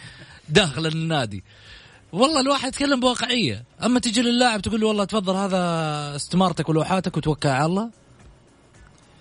[0.50, 1.44] داخل النادي.
[2.14, 3.64] والله الواحد يتكلم بواقعية.
[3.84, 7.90] أما تجي للاعب تقول له والله تفضل هذا استمارتك ولوحاتك وتوكل على الله.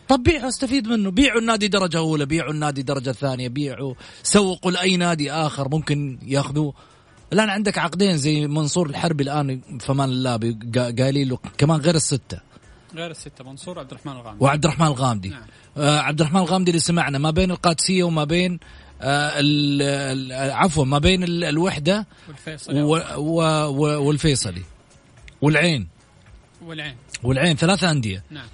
[0.08, 1.10] طب بيعوا استفيد منه.
[1.10, 6.74] بيعوا النادي درجة أولى بيعوا النادي درجة ثانية بيعوا سوقوا لأي نادي آخر ممكن ياخذوه.
[7.32, 10.36] الآن عندك عقدين زي منصور الحربي الآن في أمان الله
[10.98, 12.40] قايلين له كمان غير الستة.
[12.94, 14.44] غير الستة منصور عبد الرحمن الغامدي.
[14.44, 15.28] وعبد الرحمن الغامدي.
[15.28, 15.42] نعم.
[15.76, 18.58] آه عبد الرحمن الغامدي اللي سمعنا ما بين القادسية وما بين
[19.02, 24.62] آه عفوا ما بين ال- الوحدة والفيصل و و و والفيصلي.
[25.42, 25.88] والعين.
[26.66, 26.96] والعين.
[27.22, 28.24] والعين ثلاثة أندية.
[28.30, 28.46] نعم.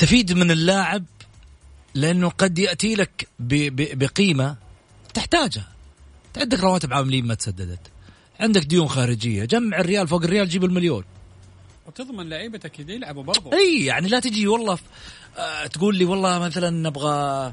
[0.00, 1.04] استفيد من اللاعب
[1.94, 4.56] لأنه قد يأتي لك ب- ب- بقيمة
[5.14, 5.68] تحتاجها.
[6.36, 7.78] عندك رواتب عاملين ما تسددت.
[8.40, 9.44] عندك ديون خارجية.
[9.44, 11.04] جمع الريال فوق الريال جيب المليون.
[11.86, 13.52] وتضمن لعيبتك اللي يلعبوا برضو.
[13.52, 14.82] إي يعني لا تجي والله ف-
[15.38, 17.52] آه تقول لي والله مثلا نبغى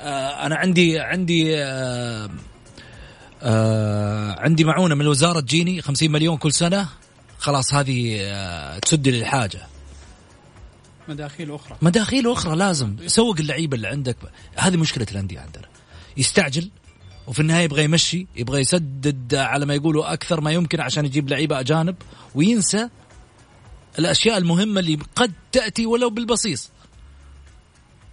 [0.00, 2.30] آه أنا عندي عندي آه
[3.42, 6.88] آه عندي معونة من الوزارة تجيني 50 مليون كل سنة.
[7.38, 9.66] خلاص هذه آه تسد لي الحاجة.
[11.08, 11.76] مداخيل أخرى.
[11.82, 12.96] مداخيل أخرى لازم.
[13.06, 14.16] سوق اللعيبة اللي عندك.
[14.54, 15.68] هذه مشكلة الأندية عندنا.
[16.16, 16.70] يستعجل
[17.26, 21.60] وفي النهاية يبغى يمشي يبغى يسدد على ما يقولوا أكثر ما يمكن عشان يجيب لعيبة
[21.60, 21.96] أجانب
[22.34, 22.88] وينسى
[23.98, 26.70] الأشياء المهمة اللي قد تأتي ولو بالبصيص.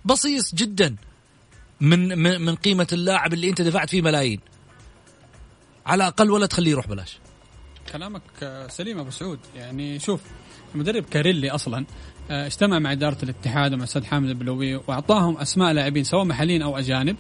[0.05, 0.95] بصيص جدا
[1.81, 4.39] من من من قيمة اللاعب اللي أنت دفعت فيه ملايين.
[5.85, 7.17] على الأقل ولا تخليه يروح بلاش.
[7.91, 8.21] كلامك
[8.69, 9.39] سليم أبو سعود.
[9.55, 10.21] يعني شوف
[10.75, 11.85] المدرب كاريلي أصلا
[12.29, 17.15] اجتمع مع إدارة الاتحاد ومع الاستاذ حامد البلوي وأعطاهم أسماء لاعبين سواء محليين أو أجانب.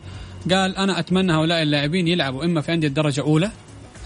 [0.51, 3.51] قال أنا أتمنى هؤلاء اللاعبين يلعبوا إما في أندية درجه اولى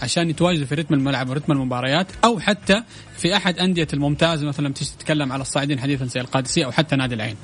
[0.02, 2.82] عشان يتواجدوا في رتم الملعب ورتم المباريات أو حتى
[3.16, 7.36] في أحد أندية الممتاز مثلا تتكلم على الصاعدين حديثا زي القادسية أو حتى نادي العين.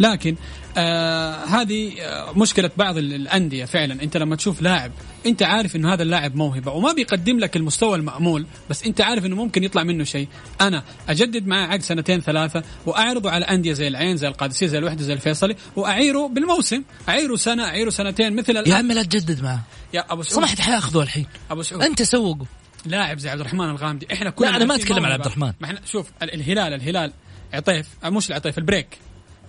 [0.00, 0.36] لكن
[0.78, 4.02] آه هذه آه مشكلة بعض ال- الأندية فعلا.
[4.02, 4.92] أنت لما تشوف لاعب
[5.26, 9.36] أنت عارف إنه هذا اللاعب موهبة وما بيقدم لك المستوى المأمول بس أنت عارف إنه
[9.36, 10.28] ممكن يطلع منه شيء.
[10.60, 15.02] أنا أجدد معاه عقد سنتين ثلاثة وأعرضه على أندية زي العين زي القادسية زي الوحدة
[15.02, 16.82] زي الفيصلي وأعيره بالموسم.
[17.08, 18.74] أعيره سنة أعيره سنتين مثل يا.
[18.74, 19.62] عمي لا تجدد معه.
[19.94, 20.40] يا أبو سعود.
[20.44, 21.26] سمحت حياخذه الحين.
[21.50, 21.82] أبو سعود.
[21.82, 22.46] أنت سوقه
[22.86, 24.06] لاعب زي عبد الرحمن الغامدي.
[24.12, 25.12] إحنا كلنا لا، أنا ما أتكلم عن.
[25.12, 25.52] عبد الرحمن.
[25.60, 27.12] ما إحنا شوف ال- الهلال الهلال
[27.54, 28.98] عطيف مش العطيف البريك.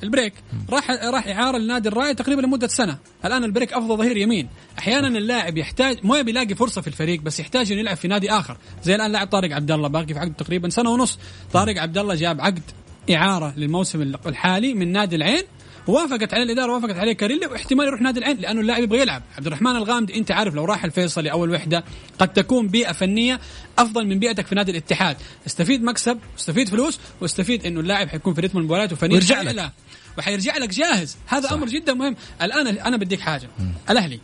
[0.03, 0.33] البريك.
[0.69, 2.97] راح راح اعاره لنادي الرائد تقريبا لمدة سنة.
[3.25, 4.49] الآن البريك أفضل ظهير يمين.
[4.79, 8.31] أحيانا اللاعب يحتاج ما يبي يلاقي فرصة في الفريق بس يحتاج إنه يلعب في نادي
[8.31, 8.57] آخر.
[8.83, 11.19] زي الآن لاعب طارق عبد الله باقي في عقد تقريبا سنة ونص.
[11.53, 12.63] طارق عبد الله جاب عقد
[13.12, 15.43] إعارة للموسم الحالي من نادي العين.
[15.89, 19.23] وافقت عليه الإدارة وافقت عليه كاريلي واحتمال يروح نادي العين لأنه اللاعب يبغى يلعب.
[19.38, 21.84] عبد الرحمن الغامدي أنت عارف لو راح الفيصلي أو الوحده
[22.19, 23.39] قد تكون بيئة فنية
[23.80, 25.17] أفضل من بيئتك في نادي الاتحاد.
[25.47, 29.71] استفيد مكسب استفيد فلوس واستفيد إنه اللاعب حيكون في رتم المباريات وفنيا ويرجع لك.
[30.17, 31.17] وحيرجع لك جاهز.
[31.28, 31.52] هذا صح.
[31.52, 32.15] أمر جدا مهم.
[32.41, 33.49] الآن أنا بديك حاجة.
[33.89, 34.19] الأهلي.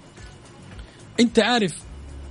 [1.19, 1.73] أنت عارف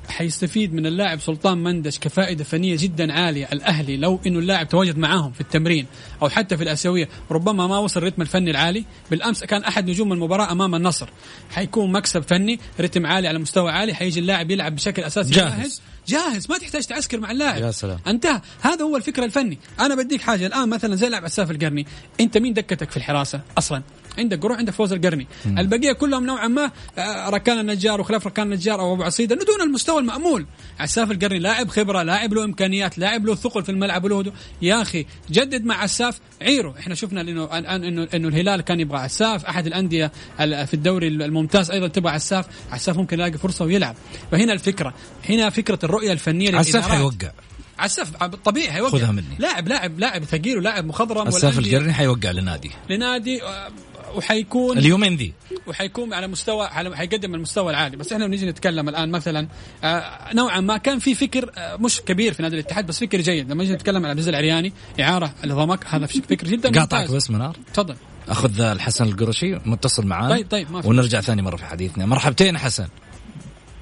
[0.09, 3.49] حيستفيد من اللاعب سلطان مندش كفائدة فنية جدا عالية.
[3.53, 5.87] الأهلي لو إنه اللاعب تواجد معاهم في التمرين
[6.23, 8.85] أو حتى في الأسيوية ربما ما وصل الرتم الفني العالي.
[9.11, 11.09] بالأمس كان أحد نجوم المباراة أمام النصر.
[11.51, 13.95] حيكون مكسب فني رتم عالي على مستوى عالي.
[13.95, 15.35] حيجي اللاعب يلعب بشكل أساسي.
[15.35, 15.57] جاهز.
[15.57, 15.83] جاهز.
[16.07, 17.63] جاهز ما تحتاج تعسكر مع اللاعب.
[17.63, 17.99] يا سلام.
[18.07, 18.41] انتهى.
[18.63, 19.59] هذا هو الفكر الفني.
[19.81, 21.87] أنا بديك حاجة الآن مثلا زي لاعب عساف القرني.
[22.21, 23.83] أنت مين دكتك في الحراسة أصلا؟
[24.19, 25.27] عندك قروح عندك فوز القرني.
[25.47, 29.37] البقية كلهم نوعا ما آه، ركان النجار وخلاف ركان النجار أو أبو عصيدة.
[29.37, 30.47] دون المستوى المأمول.
[30.81, 34.33] عساف القرني لاعب خبرة لاعب له إمكانيات لاعب له ثقل في الملعب هدوء.
[34.63, 36.75] يا أخي جدد مع عساف عيره.
[36.79, 39.45] إحنا شفنا إنه إنه إنه الهلال كان يبغى عساف.
[39.45, 42.47] أحد الأندية ال- في الدوري الممتاز أيضا تبغى عساف.
[42.71, 43.95] عساف ممكن يلاقي فرصة ويلعب.
[44.33, 44.95] فهنا الفكرة.
[45.29, 46.89] هنا فكرة الرؤية الفنية عساف.
[46.89, 47.31] حيوقع
[47.79, 49.37] عساف طبيعي حيوقع خذها مني.
[49.39, 52.71] لاعب لاعب لاعب ثقيل ولاعب مخضرم عساف القرني حيوقع لنادي.
[52.91, 53.69] لنادي آه،
[54.15, 55.33] وحيكون اليومين ذي
[55.67, 57.97] وحيكون على مستوى على حيقدم المستوى العالي.
[57.97, 59.49] بس إحنا بنيجي نتكلم الآن مثلا
[59.85, 63.51] آه، نوعا ما كان في فكر آه، مش كبير في نادي الاتحاد بس فكر جيد.
[63.51, 67.11] لما نيجي نتكلم على عبد العرياني إعارة لضمك هذا فكر جدا قاطعك.
[67.11, 67.97] بس منار تفضل.
[68.29, 70.29] أخذ الحسن القرشي متصل معانا.
[70.29, 70.87] طيب، طيب، ما.
[70.87, 72.07] ونرجع ثاني مرة في حديثنا.
[72.07, 72.87] مرحبتين حسن.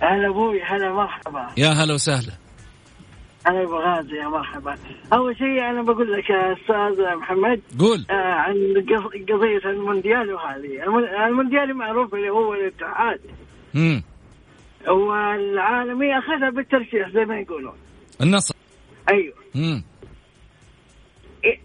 [0.03, 1.47] هلا أبوي هلا مرحبا.
[1.57, 2.33] يا هلا وسهلا.
[3.49, 4.75] أنا أبو غازي يا مرحبا.
[5.13, 8.07] أول شيء أنا بقول لك يا أستاذ محمد قول.
[8.11, 8.55] آه عن
[8.89, 10.83] قض- قضية المونديال وهذه.
[10.85, 13.21] الم- المونديال معروف اللي هو الاتحاد.
[13.77, 14.03] امم
[14.89, 17.75] والعالمي أخذها بالترشيح زي ما يقولون.
[18.21, 18.55] النصر.
[19.11, 19.35] أيوه.
[19.57, 19.85] امم
[21.45, 21.61] إيه،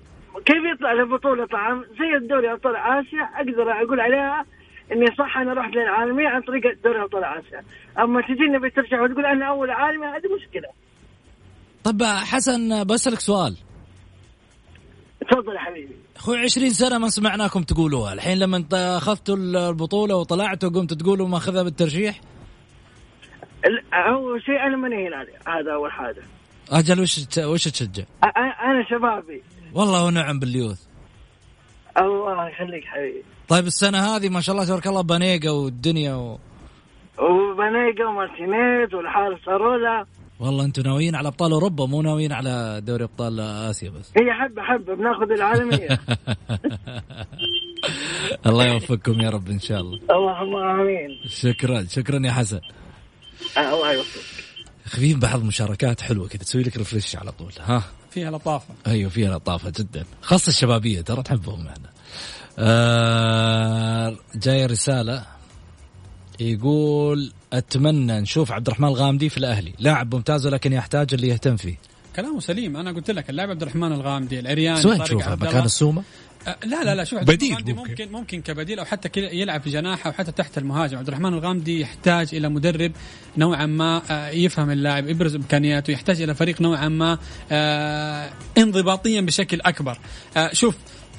[0.45, 4.45] كيف يطلع لبطولة طعام؟ زي الدوري أبطال آسيا أقدر أقول عليها
[4.91, 7.63] إني صح أنا رحت للعالمية عن طريق دوري أبطال آسيا.
[7.99, 10.69] أما تجيني بالترشيح وتقول أنا أول عالمي هذه مشكلة.
[11.83, 13.57] طب حسن بسألك سؤال.
[15.31, 15.95] تفضل يا حبيبي.
[16.15, 18.13] أخوي 20 سنة ما سمعناكم تقولوها.
[18.13, 22.21] الحين لما أخذتوا البطولة وطلعتوا قمتوا تقولوا ما أخذها بالترشيح؟
[23.65, 26.21] ال- اول شيء أنا ماني هلالي هذا أول حاجة
[26.71, 28.03] أجل وش وش تشجع؟
[28.63, 29.43] أنا شبابي.
[29.73, 30.86] والله ونعم باليوث.
[31.99, 33.23] الله يخليك حبيبي.
[33.47, 36.39] طيب السنة هذه ما شاء الله تبارك الله بنيقه والدنيا و...
[37.19, 40.05] وبنيجا ومارتينيز والحارس ارولا
[40.39, 44.11] والله أنتم ناويين على أبطال أوروبا مو ناويين على دوري أبطال آسيا بس.
[44.17, 45.87] هي حبه حبه بناخذ العالمية.
[48.47, 49.99] الله يوفقكم يا رب إن شاء الله.
[50.11, 51.09] اللهم آمين.
[51.27, 52.59] شكرا شكرا يا حسن.
[53.57, 54.43] آه، الله يوفقك.
[54.85, 57.83] في بعض مشاركات حلوة كذا تسوي لك ريفرش على طول ها؟
[58.17, 58.73] فيها لطافة.
[58.87, 60.05] أيوه فيها لطافة جدا.
[60.21, 61.89] خاصة الشبابية ترى تحبهم معنا
[62.59, 65.23] آه جاي رسالة
[66.39, 69.73] يقول أتمنى نشوف عبد الرحمن الغامدي في الأهلي.
[69.79, 71.77] لاعب ممتاز ولكن يحتاج اللي يهتم فيه.
[72.15, 72.77] كلامه سليم.
[72.77, 75.63] أنا قلت لك اللاعب عبد الرحمن الغامدي العرياني بس وين طارق تشوفه مكان.
[75.63, 76.03] السومة؟
[76.47, 78.03] لا لا لا شوف عبد بديل الرحمن الغامدي ممكن.
[78.03, 81.81] ممكن ممكن كبديل أو حتى يلعب في جناح أو حتى تحت المهاجم عبد الرحمن الغامدي
[81.81, 82.91] يحتاج إلى مدرب
[83.37, 87.17] نوعا ما آه، يفهم اللاعب يبرز إمكانياته يحتاج إلى فريق نوعا ما
[87.51, 89.99] آه، انضباطيا بشكل أكبر
[90.51, 90.75] شوف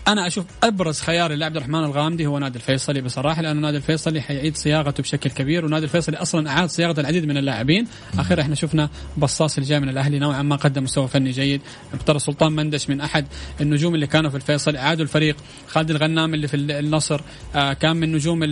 [0.09, 4.21] أنا أشوف أبرز خيار للاعب عبد الرحمن الغامدي هو نادي الفيصلي بصراحة لأنه نادي الفيصلي
[4.21, 7.87] حيعيد صياغته بشكل كبير ونادي الفيصلي أصلا أعاد صياغة العديد من اللاعبين.
[8.18, 11.61] أخيرا إحنا شفنا بصاص اللي جاي من الأهلي نوعا ما قدم مستوى فني جيد.
[12.07, 13.27] ترى سلطان مندش من أحد
[13.61, 15.37] النجوم اللي كانوا في الفيصل اعادوا الفريق.
[15.66, 17.21] خالد الغنام اللي في النصر
[17.55, 18.42] آه، كان من نجوم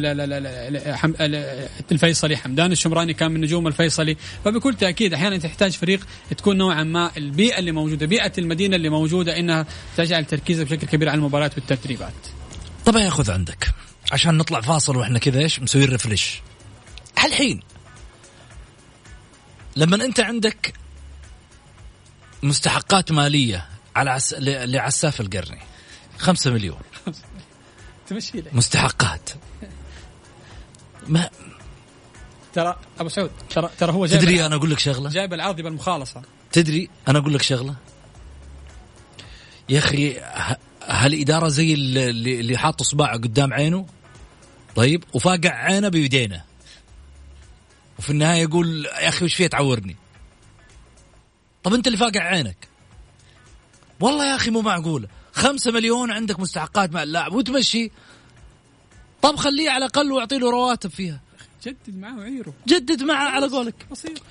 [1.92, 2.36] الفيصلي.
[2.36, 4.16] حمدان الشمراني كان من نجوم الفيصلي.
[4.44, 9.38] فبكل تأكيد أحيانا تحتاج فريق تكون نوعا ما البيئة اللي موجودة بيئة المدينة اللي موجودة
[9.38, 9.66] إنها
[9.96, 12.12] تجعل تركيزك بشكل كبير على المباريات والتدريبات.
[12.84, 13.70] طب ياخذ عندك.
[14.12, 16.40] عشان نطلع فاصل وإحنا كذا إيش مسويين ريفرش
[17.24, 17.62] الحين
[19.76, 20.74] لما أنت عندك
[22.42, 24.34] مستحقات مالية على عس...
[24.34, 25.60] ل- لعساف القرني.
[26.18, 26.80] خمسة مليون.
[28.08, 29.30] تمشي لك مستحقات.
[31.08, 31.30] ما
[32.54, 36.22] ترى أبو سعود ترى ترى هو جايب تدري أنا أقول لك شغلة؟ جايب العرض بالمخالصة.
[36.52, 37.74] تدري أنا أقول لك شغلة؟
[39.68, 40.20] يا أخي
[40.86, 43.86] هالاداره زي اللي, اللي حاط اصبعه قدام عينه؟
[44.76, 46.44] طيب وفاقع عينه بيدينه.
[47.98, 49.96] وفي النهاية يقول يا أخي وش فيه تعورني؟
[51.62, 52.68] طب أنت اللي فاقع عينك.
[54.00, 57.90] والله يا أخي مو معقوله خمسة مليون عندك مستحقات مع اللاعب وتمشي.
[59.22, 61.20] طب خليه على الأقل واعطي له رواتب فيها.
[61.64, 63.86] جدد معاه وعيره جدد معه على قولك.
[63.90, 64.22] بسيط.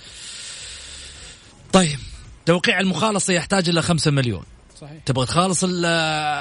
[1.74, 2.00] طيب
[2.46, 4.44] توقيع المخالصة يحتاج إلى خمسة مليون.
[4.82, 5.04] صحيح.
[5.06, 5.86] تبغى تخالص ال-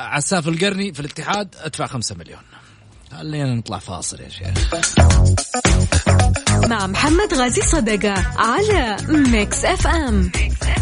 [0.08, 2.40] عساف القرني في الاتحاد ادفع خمسة مليون.
[3.12, 4.74] خلينا نطلع فاصل يا شيخ.
[6.68, 10.73] مع محمد غازي صدقة على ميكس اف ام حياكم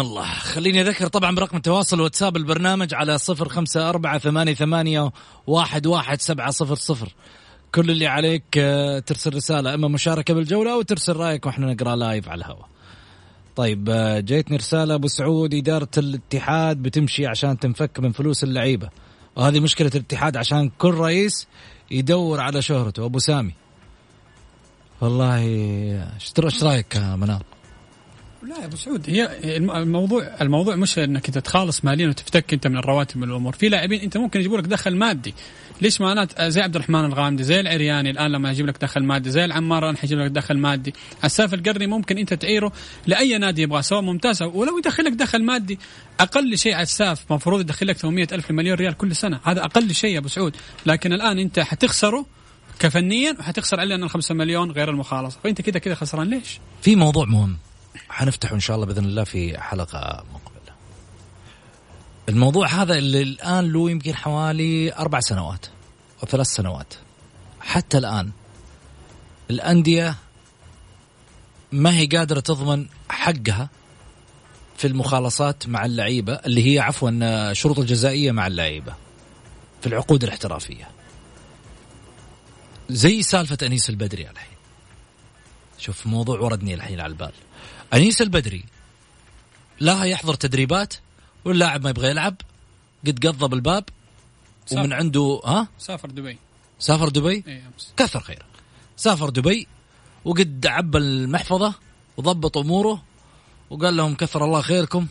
[0.00, 0.24] الله.
[0.24, 5.12] خليني أذكر طبعا برقم التواصل واتساب البرنامج على صفر خمسة أربعة ثمانية, ثمانية
[5.46, 7.14] واحد, واحد سبعة صفر صفر.
[7.74, 12.28] كل اللي عليك آه، ترسل رسالة إما مشاركة بالجولة أو ترسل رأيك وإحنا نقرأ لايف
[12.28, 12.68] على الهواء.
[13.56, 18.88] طيب آه، جيتني رسالة أبو سعود إدارة الاتحاد بتمشي عشان تنفك من فلوس اللعيبة.
[19.36, 21.48] وهذه مشكلة الاتحاد عشان كل رئيس
[21.90, 23.04] يدور على شهرته.
[23.04, 23.54] أبو سامي.
[25.00, 27.49] والله إيش رأيك يا منار؟
[28.42, 32.66] لا يا أبو سعود هي الم- الموضوع الموضوع مش إنك انت تخالص ماليا وتفتك أنت
[32.66, 35.34] من الرواتب من الأمور في لاعبين أنت ممكن يجيبوا لك دخل مادي.
[35.82, 39.30] ليش ما أنا زي عبد الرحمن الغامدي زي العرياني الآن لما يجيب لك دخل مادي
[39.30, 40.94] زي العمار الان حيجيب لك دخل مادي.
[41.24, 42.72] عساف القرني ممكن أنت تعيره
[43.06, 45.78] لأي نادي يبغاه سواء ممتاز ولو يدخل لك دخل مادي.
[46.20, 49.40] أقل شيء عساف المفروض يدخل لك 800 ألف مليون ريال كل سنة.
[49.44, 50.56] هذا أقل شيء يا أبو سعود.
[50.86, 52.26] لكن الآن أنت حتخسره
[52.78, 55.38] كفنيا وحتخسر ال 5 مليون غير المخالصة.
[55.44, 56.26] فأنت كذا كذا خسران.
[56.30, 57.56] ليش؟ في موضوع مهم.
[58.08, 60.74] حنفتحه إن شاء الله بإذن الله في حلقة مقبلة.
[62.28, 65.66] الموضوع هذا اللي الان له يمكن حوالي أربع سنوات
[66.22, 66.94] أو ثلاث سنوات.
[67.60, 68.30] حتى الآن
[69.50, 70.14] الأندية
[71.72, 73.68] ما هي قادرة تضمن حقها
[74.76, 78.94] في المخالصات مع اللعيبة اللي هي عفوا شروط الجزائية مع اللعيبة
[79.80, 80.88] في العقود الاحترافية.
[82.90, 84.56] زي سالفة أنيس البدري الحين.
[85.78, 87.32] شوف موضوع وردني الحين على البال
[87.94, 88.64] أنيس البدري.
[89.80, 90.94] لا يحضر تدريبات
[91.44, 92.36] واللاعب ما يبغى يلعب.
[93.06, 93.84] قد قضب الباب
[94.72, 94.92] ومن.
[94.92, 96.38] عنده ها؟ سافر دبي.
[96.78, 97.92] سافر دبي؟ أمس.
[97.96, 98.44] كثر خيره
[98.96, 99.66] سافر دبي
[100.24, 101.74] وقد عبى المحفظة
[102.16, 103.02] وضبط أموره
[103.70, 105.06] وقال لهم كثر الله خيركم.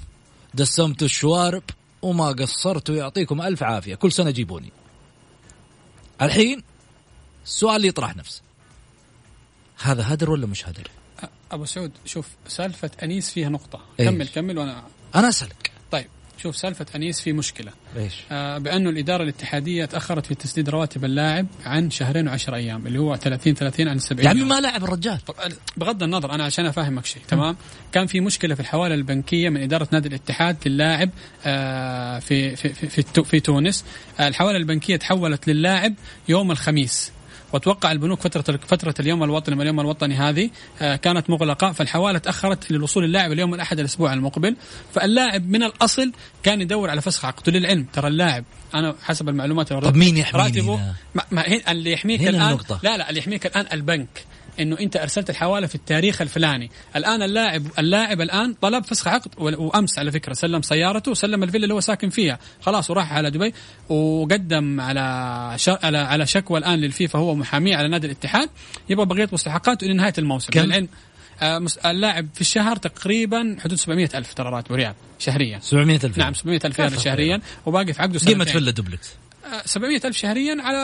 [0.53, 1.63] دسمتوا الشوارب
[2.01, 3.95] وما قصرتوا يعطيكم ألف عافية.
[3.95, 4.71] كل سنة جيبوني.
[6.21, 6.63] الحين
[7.45, 8.41] السؤال اللي يطرح نفسه.
[9.81, 10.87] هذا هدر ولا مش هدر؟
[11.51, 13.79] أبو سعود شوف سالفة أنيس فيها نقطة.
[13.99, 14.83] إيش؟ كمل كمل وأنا
[15.15, 15.71] أنا أسألك.
[15.91, 16.05] طيب
[16.37, 17.71] شوف سالفة أنيس في مشكلة.
[17.97, 22.99] إيش؟ آه بانه الإدارة الاتحادية تأخرت في تسديد رواتب اللاعب عن شهرين وعشر أيام اللي
[22.99, 24.49] هو 30 30 عن 70 يا عمي يوم.
[24.49, 25.17] ما لعب الرجال.
[25.25, 25.35] طب
[25.77, 27.55] بغض النظر أنا عشان أفهمك شيء تمام؟
[27.91, 31.09] كان في مشكلة في الحوالة البنكية من إدارة نادي الاتحاد للاعب
[31.45, 33.85] آه في في في, في, في تونس.
[34.19, 35.93] آه الحوالة البنكية تحولت للاعب
[36.29, 37.11] يوم الخميس.
[37.53, 40.49] واتوقع البنوك فترة فترة اليوم الوطني واليوم الوطني هذه
[40.81, 44.55] آه، كانت مغلقة فالحوالة تأخرت للوصول اللاعب اليوم الأحد الأسبوع المقبل
[44.93, 46.11] فاللاعب من الأصل
[46.43, 50.79] كان يدور على فسخ عقده للعلم ترى اللاعب أنا حسب المعلومات طب مين يحميني راتبه؟
[51.31, 52.79] ما اللي يحميك الان النقطة.
[52.83, 54.25] لا لا اللي يحميك الآن البنك
[54.59, 56.71] إنه أنت أرسلت الحوالة في التاريخ الفلاني.
[56.95, 60.33] الآن اللاعب اللاعب الآن طلب فسخ عقد وأمس على فكرة.
[60.33, 62.39] سلم سيارته وسلم الفيلا اللي هو ساكن فيها.
[62.61, 63.53] خلاص وراح على دبي
[63.89, 64.99] وقدم على.
[65.67, 67.19] على على شكوى الآن للفيفا.
[67.19, 68.49] هو محاميه على نادي الاتحاد.
[68.89, 70.53] يبغى بقيه مستحقاته إلى نهاية الموسم.
[70.53, 70.87] كم؟ للعلم
[71.41, 75.59] آه، اللاعب في الشهر تقريبا حدود 700 ألف ترى راتبه ريال شهريا.
[75.59, 76.17] 700 ألف.
[76.17, 78.53] نعم 700 ألف ريال شهريا وباقي في عقده قيمة سنتين.
[78.53, 79.09] فيلا دوبلكس.
[79.65, 80.77] 700 ألف شهريا على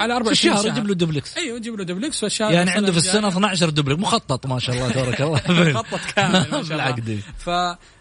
[0.00, 1.36] على في 24 الشهر شهر يجيب له دوبلكس.
[1.36, 4.00] أيوه يجيب له دوبلكس والشهر يعني عنده في السنة الجاية 12 دوبلكس.
[4.00, 5.40] مخطط ما شاء الله تبارك الله.
[5.72, 6.68] مخطط كامل ما شاء الله.
[6.68, 7.50] بالعقد ف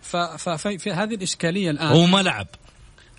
[0.01, 2.47] ف ف في, هذه الإشكالية الآن هو ما لعب.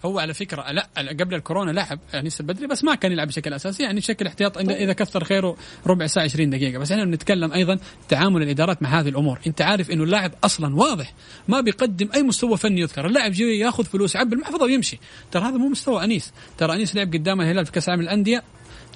[0.04, 0.88] هو على فكرة لا
[1.20, 4.70] قبل الكورونا لعب انيس البدري بس ما كان يلعب بشكل أساسي يعني بشكل احتياط إن-
[4.70, 6.78] إذا كثر خيره ربع ساعة 20 دقيقة.
[6.78, 9.38] بس إحنا بنتكلم أيضا تعامل الإدارات مع هذه الأمور.
[9.46, 11.12] أنت عارف إنه اللاعب أصلا واضح
[11.48, 13.06] ما بيقدم أي مستوى فني يذكر.
[13.06, 14.98] اللاعب جاي ياخذ فلوس يعبي المحفظه ويمشي.
[15.32, 16.32] ترى هذا مو مستوى أنيس.
[16.58, 18.42] ترى أنيس لعب قدام الهلال في كأس العالم للأندية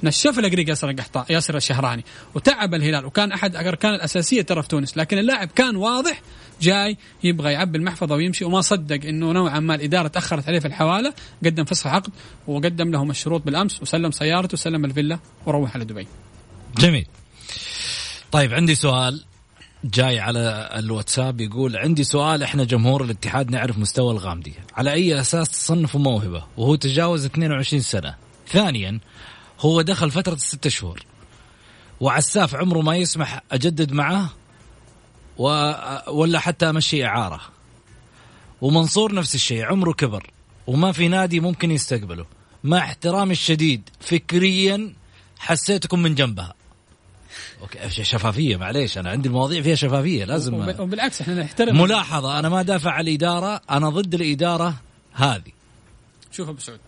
[0.04, 2.04] نشف الأقريق ياسر القحطاء ياسر الشهراني.
[2.34, 3.06] وتعب الهلال.
[3.06, 4.96] وكان أحد الاركان الأساسية ترى في تونس.
[4.96, 6.22] لكن اللاعب كان واضح
[6.62, 8.44] جاي يبغى يعبي المحفظة ويمشي.
[8.44, 11.14] وما صدق إنه نوعا ما الإدارة تأخرت عليه في الحوالة.
[11.44, 12.12] قدم فسخ عقد
[12.46, 13.82] وقدم لهم الشروط بالأمس.
[13.82, 16.06] وسلم سيارته وسلم الفيلا وروح على دبي.
[16.78, 17.06] جميل.
[18.32, 19.24] طيب عندي سؤال
[19.84, 21.40] جاي على الواتساب.
[21.40, 24.54] يقول عندي سؤال إحنا جمهور الاتحاد نعرف مستوى الغامدي.
[24.74, 28.14] على أي أساس تصنفوا موهبة؟ وهو تجاوز 22 سنة.
[28.48, 29.00] ثانيا
[29.64, 31.02] هو دخل فترة الست شهور.
[32.00, 34.30] وعساف عمره ما يسمح أجدد معه
[35.38, 35.72] و...
[36.08, 37.40] ولا حتى أمشي إعارة.
[38.60, 40.30] ومنصور نفس الشيء عمره كبر
[40.66, 42.26] وما في نادي ممكن يستقبله.
[42.64, 44.94] مع احترامي الشديد فكريا
[45.38, 46.54] حسيتكم من جنبها.
[47.60, 52.48] أوكي شفافية معليش أنا عندي المواضيع فيها شفافية لازم وب- وبالعكس إحنا نحترم ملاحظة أنا
[52.48, 54.74] ما دافع عن الإدارة أنا ضد الإدارة
[55.12, 55.52] هذه.
[56.32, 56.80] شوف أبو سعود.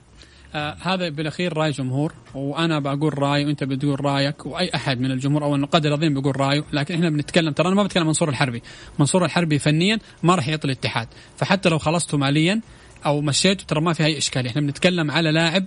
[0.56, 5.44] آه هذا بالأخير رأي جمهور وأنا بقول رأي وأنت بتقول رأيك وأي أحد من الجمهور
[5.44, 8.62] أو النقاد العظيم بيقول رأيه لكن إحنا بنتكلم ترى أنا ما بتكلم منصور الحربي.
[8.98, 11.08] منصور الحربي فنيا ما راح يعطي الاتحاد.
[11.36, 12.60] فحتى لو خلصته ماليا
[13.06, 14.50] أو مشيته ترى ما في أي إشكالية.
[14.50, 15.64] إحنا بنتكلم على لاعب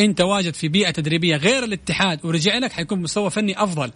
[0.00, 3.92] أنت واجد في بيئة تدريبية غير الاتحاد ورجع لك حيكون مستوى فني أفضل.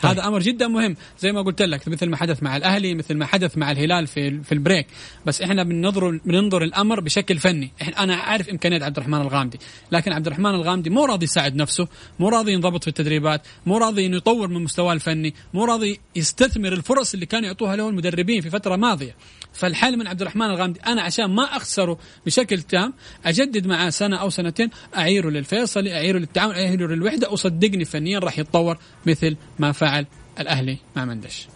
[0.00, 0.12] طيب.
[0.12, 0.96] هذا أمر جدا مهم.
[1.18, 4.42] زي ما قلت لك مثل ما حدث مع الأهلي مثل ما حدث مع الهلال في
[4.42, 4.86] في البريك.
[5.26, 7.70] بس إحنا بننظر بننظر الأمر بشكل فني.
[7.82, 9.58] إحنا أنا عارف امكانيات عبد الرحمن الغامدي
[9.92, 14.06] لكن عبد الرحمن الغامدي مو راضي يساعد نفسه مو راضي ينضبط في التدريبات مو راضي
[14.06, 18.50] إنه يطور من مستواه الفني مو راضي يستثمر الفرص اللي كانوا يعطوها له المدربين في
[18.50, 19.14] فترة ماضية.
[19.52, 24.30] فالحل من عبد الرحمن الغامدي أنا عشان ما أخسره بشكل تام أجدد معاه سنة أو
[24.30, 30.06] سنتين اعيره للفيصلي اعيره للتعاون اعيره للوحدة وصدقني فنيا راح يتطور مثل ما فعل
[30.40, 31.48] الأهلي مع مندش.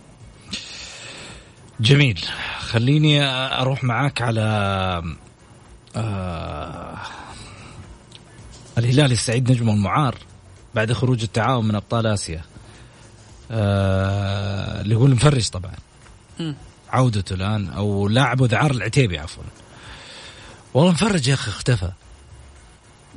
[1.81, 2.19] جميل.
[2.59, 4.43] خليني أروح معاك على
[5.97, 6.99] آه
[8.79, 10.15] الهلال يستعيد نجمه المعار
[10.75, 12.43] بعد خروج التعاون من أبطال آسيا.
[13.51, 15.75] آه اللي هو المفرج طبعا.
[16.41, 16.55] مم.
[16.93, 19.43] عودته الآن أو لاعبه ذعار العتيبي عفوا.
[20.75, 21.91] والله مفرج يا أخي اختفى.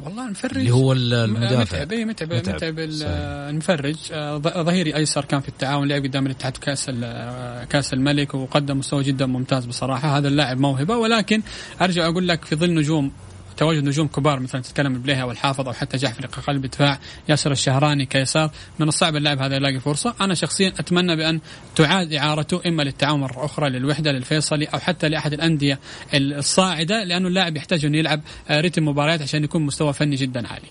[0.03, 1.77] والله المفرج اللي هو المدافع.
[1.77, 2.55] متعب إيه، متعب متعب.
[2.55, 2.75] متعب.
[2.79, 3.95] المفرج.
[4.11, 9.03] آه، ظهيري أيسر كان في التعاون لعب قدام الاتحاد كأس آه، كأس الملك وقدم مستوى
[9.03, 10.17] جدا ممتاز بصراحة.
[10.17, 11.41] هذا اللاعب موهبة ولكن
[11.81, 13.11] أرجع أقول لك في ظل نجوم
[13.57, 18.51] تواجد نجوم كبار مثلا تتكلم بليها والحافظ أو حتى جعفر قلب دفاع ياسر الشهراني كيسار.
[18.79, 20.15] من الصعب اللاعب هذا يلاقي فرصة.
[20.21, 21.39] أنا شخصيا أتمنى بأن
[21.75, 25.79] تعاد إعارته إما للتعاون مرة أخرى للوحدة للفيصلي أو حتى لأحد الأندية
[26.13, 30.67] الصاعدة لأنه اللاعب يحتاج انه يلعب آه، رتم مباريات عشان يكون مستوى فني جدا عالي.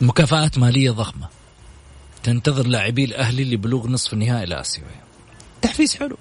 [0.00, 1.28] مكافآت مالية ضخمة
[2.22, 4.88] تنتظر لاعبي الأهلي لبلوغ نصف النهائي الآسيوي.
[5.62, 6.16] تحفيز حلو.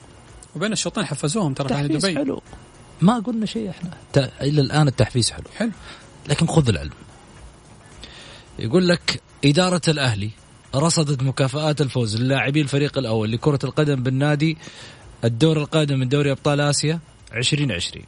[0.55, 2.15] وبين الشوطين حفزوهم ترى تحفيز دبي.
[2.15, 2.41] حلو.
[3.02, 3.91] ما قلنا شيء إحنا.
[4.41, 5.45] إلى الآن التحفيز حلو.
[5.58, 5.72] حلو.
[6.30, 6.91] لكن خذ العلم.
[8.60, 10.30] يقول لك إدارة الأهلي
[10.76, 14.58] رصدت مكافآت الفوز للاعبي الفريق الأول لكرة القدم بالنادي
[15.24, 17.00] الدور القادم من دوري أبطال آسيا
[17.34, 18.06] 2020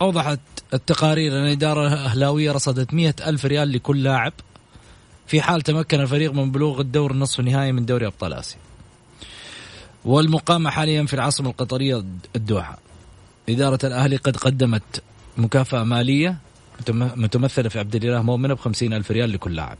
[0.00, 0.40] أوضحت
[0.74, 4.32] التقارير أن الإدارة الأهلاوية رصدت مئة ألف ريال لكل لاعب
[5.26, 8.58] في حال تمكن الفريق من بلوغ الدور النصف النهائي من دوري أبطال آسيا.
[10.04, 12.04] والمقامة حاليا في العاصمة القطرية
[12.36, 12.78] الدوحة.
[13.48, 15.02] إدارة الأهلي قد قدمت
[15.36, 16.38] مكافأة مالية
[16.98, 19.78] متمثلة في عبد الإله مؤمنة بخمسين ألف ريال لكل لاعب.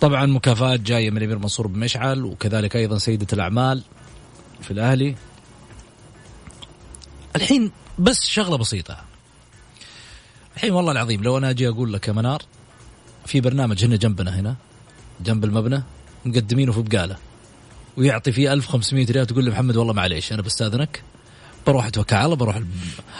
[0.00, 3.82] طبعا مكافآت جاية من الأمير منصور بن مشعل وكذلك أيضا سيدة الأعمال
[4.62, 5.16] في الأهلي.
[7.36, 9.04] الحين بس شغلة بسيطة.
[10.56, 12.42] الحين والله العظيم لو أنا أجي أقول لك يا منار
[13.26, 14.56] في برنامج هنا جنبنا هنا
[15.20, 15.82] جنب المبنى
[16.24, 17.16] مقدمينه في بقالة
[17.96, 21.02] ويعطي فيه 1500 ريال تقول لي محمد والله معليش أنا بستاذنك
[21.66, 22.60] بروح أتوكل على الله بروح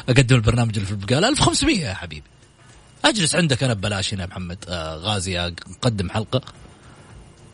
[0.09, 1.29] أقدم البرنامج اللي في البقالة.
[1.29, 2.27] 1500 يا حبيبي.
[3.05, 6.43] أجلس عندك أنا ببلاش هنا يا محمد آه غازي أقدم حلقة.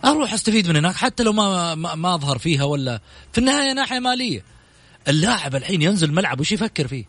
[0.05, 3.01] أروح أستفيد من هناك حتى لو ما ما, ما أظهر فيها ولا
[3.32, 4.45] في النهاية ناحية مالية.
[5.09, 7.05] اللاعب الحين ينزل ملعب وش يفكر فيه؟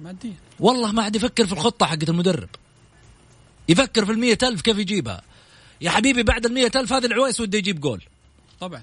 [0.00, 2.48] ماديا والله ما عاد يفكر في الخطة حقت المدرب.
[3.68, 5.22] يفكر في المية ألف كيف يجيبها.
[5.80, 8.02] يا حبيبي بعد المية ألف هذا العويس وده يجيب جول.
[8.60, 8.82] طبعا.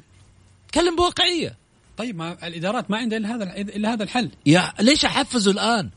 [0.71, 1.57] تكلم بواقعية.
[1.99, 4.29] طيب ما الإدارات ما عندها إلا هذا إلا هذا الحل.
[4.45, 5.89] يا ليش احفزه الآن؟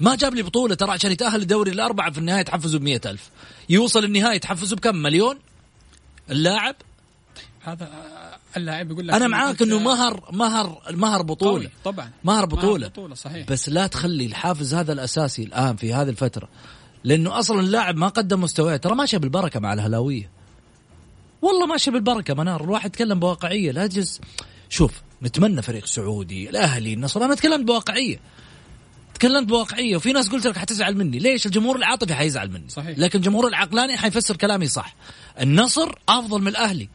[0.00, 0.14] ما.
[0.14, 3.30] جاب لي بطولة ترى عشان يتأهل الدوري الأربعة في النهاية تحفزه ب ألف.
[3.68, 5.38] يوصل النهاية تحفزه بكم؟ مليون؟
[6.30, 6.76] اللاعب؟
[7.60, 7.90] هذا
[8.56, 11.70] اللاعب يقول لك أنا معاك إنه مهر مهر مهر بطولة.
[11.84, 12.10] طبعا.
[12.24, 13.14] مهر بطوله, مهر بطولة.
[13.14, 13.46] صحيح.
[13.46, 16.48] بس لا تخلي الحافز هذا الأساسي الآن في هذه الفترة
[17.04, 20.30] لأنه أصلا اللاعب ما قدم مستواه ترى ماشي بالبركة مع الهلاويه
[21.42, 22.64] والله ماشي بالبركة منار.
[22.64, 24.20] الواحد يتكلم بواقعية لا تجلس.
[24.74, 27.24] شوف نتمنى فريق سعودي الأهلي النصر.
[27.24, 28.20] أنا تكلمت بواقعية.
[29.14, 31.18] تكلمت بواقعية وفي ناس قلت لك حتزعل مني.
[31.18, 32.68] ليش؟ الجمهور العاطفي حيزعل مني.
[32.68, 32.98] صحيح.
[32.98, 34.94] لكن الجمهور العقلاني حيفسر كلامي صح.
[35.40, 36.88] النصر أفضل من الأهلي.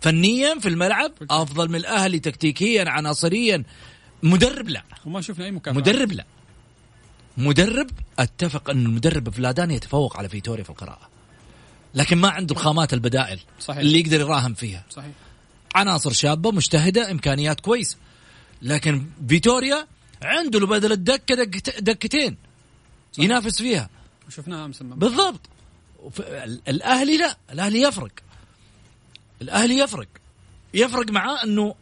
[0.00, 3.62] فنيا في الملعب أفضل من الأهلي تكتيكيا عناصريا.
[4.22, 4.82] مدرب لا.
[5.04, 6.24] وما شفنا أي مكافاه مدرب لا.
[7.36, 11.08] مدرب أتفق أن المدرب فلادان يتفوق على فيتوريا في القراءة.
[11.94, 13.78] لكن ما عنده الخامات البدائل صحيح.
[13.78, 14.84] اللي يقدر يراهن فيها.
[14.90, 15.12] صحيح.
[15.74, 17.96] عناصر شابة مجتهدة إمكانيات كويسة.
[18.62, 19.86] لكن فيتوريا
[20.22, 22.36] عنده بدل الدكة دك دكتين
[23.12, 23.24] صحيح.
[23.24, 23.88] ينافس فيها.
[24.28, 25.40] شفناها أمس بالضبط.
[26.68, 28.12] الأهلي لا الأهلي يفرق.
[29.42, 30.08] الأهلي يفرق.
[30.74, 31.74] يفرق معاه إنه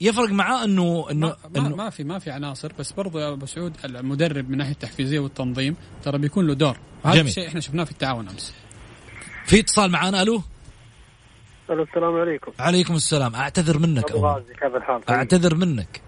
[0.00, 3.46] يفرق معاه إنه إنه ما, إنه ما في ما في عناصر بس برضو يا أبو
[3.46, 6.78] سعود المدرب من ناحية التحفيزية والتنظيم ترى بيكون له دور.
[7.04, 8.52] وهذا الشيء إحنا شفناه في التعاون أمس.
[9.46, 10.42] في اتصال معانا ألو؟
[11.70, 12.52] السلام عليكم.
[12.60, 13.34] عليكم السلام.
[13.34, 15.00] أعتذر منك أبو غازي كيف الحال.
[15.10, 16.00] أعتذر منك.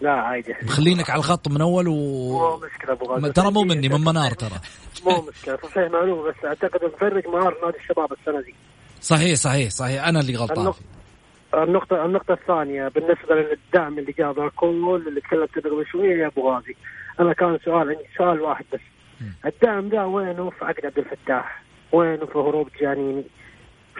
[0.00, 0.54] لا عادي.
[0.62, 3.32] مخلينك على الخط من أول و مو مشكلة أبو غازي.
[3.32, 4.60] ترى مو مني من منار ترى.
[5.06, 8.54] مو مشكلة صحيح معلومه بس أعتقد نفرق منار نادي الشباب السنة دي.
[9.00, 10.08] صحيح صحيح صحيح.
[10.08, 10.72] أنا اللي غلطان.
[11.54, 16.74] النقطة النقطة الثانية بالنسبة للدعم اللي جاب كل اللي تكلمت قبل شوية يا أبو غازي
[17.20, 18.80] أنا كان سؤال عندي سؤال واحد بس.
[19.46, 21.62] الدعم ده وينه في عقد عبد الفتاح؟
[21.92, 23.24] وينه في هروب جانيني؟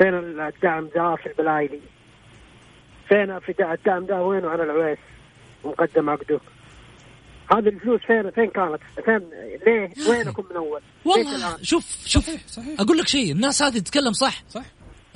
[0.01, 1.81] فين الدعم ذا في البلايلي
[3.09, 4.99] فين في الدعم ذا وينه على العويس
[5.65, 6.41] ومقدم عقده
[7.53, 9.31] هذه الفلوس فين فين كانت؟ فين
[9.67, 12.81] ليه؟ وينكم من أول؟ والله شوف شوف صحيح صحيح.
[12.81, 14.65] أقول لك شيء الناس هذه تتكلم صح صح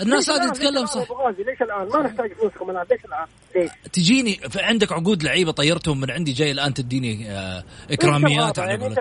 [0.00, 1.06] الناس هذه تتكلم صح
[1.38, 3.26] ليش الآن ما نحتاج فلوسكم الآن ليش الآن؟
[3.56, 8.96] ليش؟ تجيني عندك عقود لعيبة طيرتهم من عندي جاي الآن تديني آه إكراميات على يعني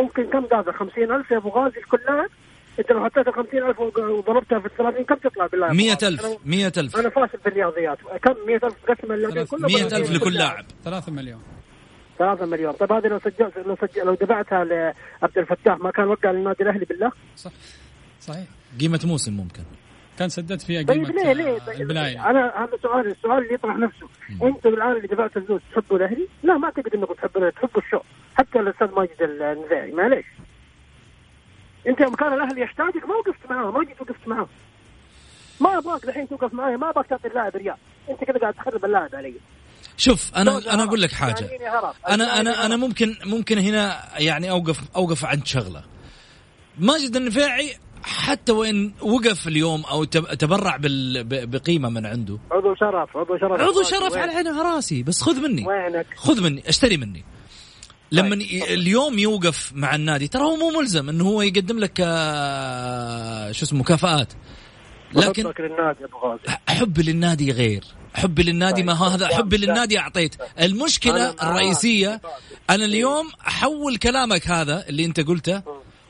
[0.00, 2.30] ممكن كم دافع 50000 يا أبو غازي لكل لاعب؟
[2.78, 7.38] انت لو حطيت ال 50000 وضربتها في الثلاثين كم تطلع بالله 100000 100000 أنا فاشل
[7.38, 7.98] في الرياضيات.
[8.22, 10.64] كم؟ 100000 قسم اللاعبين كلهم 100000 لكل لاعب.
[10.84, 11.42] 3 مليون.
[12.18, 12.72] 3 مليون.
[12.72, 16.84] طيب هذه لو سجلت لو سجل لو دفعتها لعبد الفتاح ما كان وقع للنادي الأهلي
[16.84, 17.50] بالله؟ صح.
[18.20, 18.46] صحيح.
[18.80, 19.62] قيمة موسم ممكن.
[20.18, 23.76] كان سددت فيها قيمة طيب ليه ليه؟ طيب البلاية أنا هذا سؤال السؤال اللي يطرح
[23.76, 24.08] نفسه.
[24.42, 28.00] أنتم الآن اللي دفعتوا الفلوس تحبوا الأهلي؟ لا ما تقدر انكم تحبوا تحبوا الشو
[28.34, 30.24] حتى الأستاذ ماجد النزاعي معليش.
[31.88, 34.48] انت يوم كان الاهلي يحتاجك ما وقفت معاه ما جيت وقفت معاه
[35.60, 37.76] ما أبغاك الحين توقف معايا ما أبغاك تعطي اللاعب ريال
[38.10, 39.34] انت كذا قاعد تخرب اللاعب علي.
[39.96, 41.50] شوف أنا أنا أقول لك حاجة.
[42.08, 45.84] أنا أنا أنا ممكن ممكن هنا يعني اوقف أوقف عند شغلة.
[46.78, 50.78] ماجد النفاعي حتى وإن وقف اليوم أو تبرع
[51.26, 52.38] بقيمة من عنده.
[52.50, 53.60] عضو شرف عضو شرف.
[53.60, 55.66] عضو شرف على عيني راسي بس خذ مني.
[55.66, 57.24] وينك؟ خذ مني اشتري مني.
[58.14, 58.34] لما
[58.70, 61.96] اليوم يوقف مع النادي ترى هو مو ملزم إنه هو يقدم لك
[63.52, 64.32] شو اسمه مكافآت.
[65.14, 66.58] لكن للنادي أبو غازي.
[66.68, 67.84] حبي للنادي غير.
[68.14, 70.34] حبي للنادي ما هذا حبي للنادي أعطيت.
[70.60, 72.20] المشكلة الرئيسية
[72.70, 75.62] أنا اليوم أحول كلامك هذا اللي أنت قلته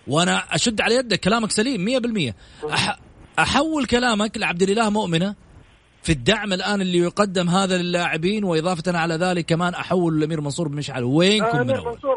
[0.06, 2.34] وأنا أشد على يدك كلامك سليم 100%
[2.72, 2.98] أح
[3.38, 5.34] أحول كلامك لعبد الإله مؤمنة
[6.04, 10.76] في الدعم الآن اللي يقدم هذا للاعبين واضافه على ذلك كمان أحول الأمير منصور بن
[10.76, 11.04] مشعل.
[11.04, 12.16] وينكم أمير منصور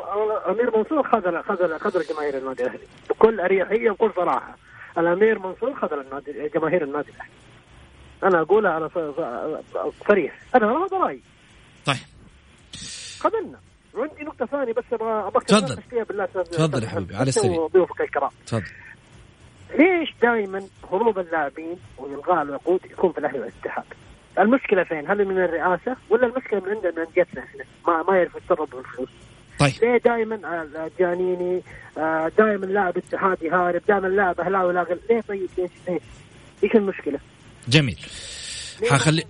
[0.50, 2.84] أمير منصور خذل خذل خذل جماهير النادي الأهلي.
[3.10, 4.58] بكل أريحية وبكل صراحة.
[4.98, 7.32] الأمير منصور خذل النادي جماهير النادي الأهلي.
[8.24, 8.90] أنا أقولها على
[10.10, 10.40] صريح.
[10.56, 11.22] أنا هذا رايي
[11.86, 11.98] طيب.
[13.20, 13.60] خذلنا.
[13.94, 15.76] وعندي نقطة ثانية بس أبغى أبغى تفضل.
[16.10, 16.26] بالله.
[16.26, 17.16] تفضل يا حبيبي،.
[17.16, 17.60] على السريع.
[17.60, 18.30] وضيوفك الكرام.
[18.46, 18.64] تفضل.
[19.76, 23.84] ليش دائما هروب اللاعبين والغاء العقود يكون في الاهلي والاتحاد؟
[24.40, 28.40] المشكلة فين؟ هل من الرئاسة ولا المشكلة من عندنا من انديتنا إحنا؟ ما ما يعرفوا
[28.40, 29.10] يتصرفوا بالفلوس.
[29.60, 30.68] طيب ليه دائما
[31.00, 31.62] جانيني
[32.38, 36.02] دائما لاعب اتحادي هارب دائما لاعب أهلاوي لاغل ليه طيب ليش ليش؟
[36.64, 37.20] إيش المشكلة؟
[37.68, 38.00] جميل
[38.90, 39.24] حخلي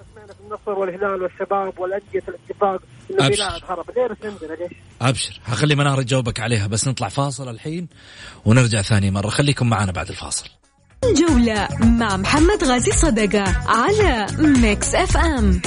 [0.48, 2.82] النصر والهلال والشباب والأندية الاتفاق
[3.12, 3.44] إنه في أبشر.
[3.44, 3.86] لاعب هرب.
[3.98, 4.72] ليه بس عندنا ليش؟
[5.02, 5.40] أبشر.
[5.44, 7.88] حخلي منار تجاوبك عليها بس نطلع فاصل الحين
[8.46, 9.30] ونرجع ثاني مرة.
[9.30, 10.50] خليكم معنا بعد الفاصل.
[11.04, 15.62] الجولة مع محمد غازي صدقة على Mix FM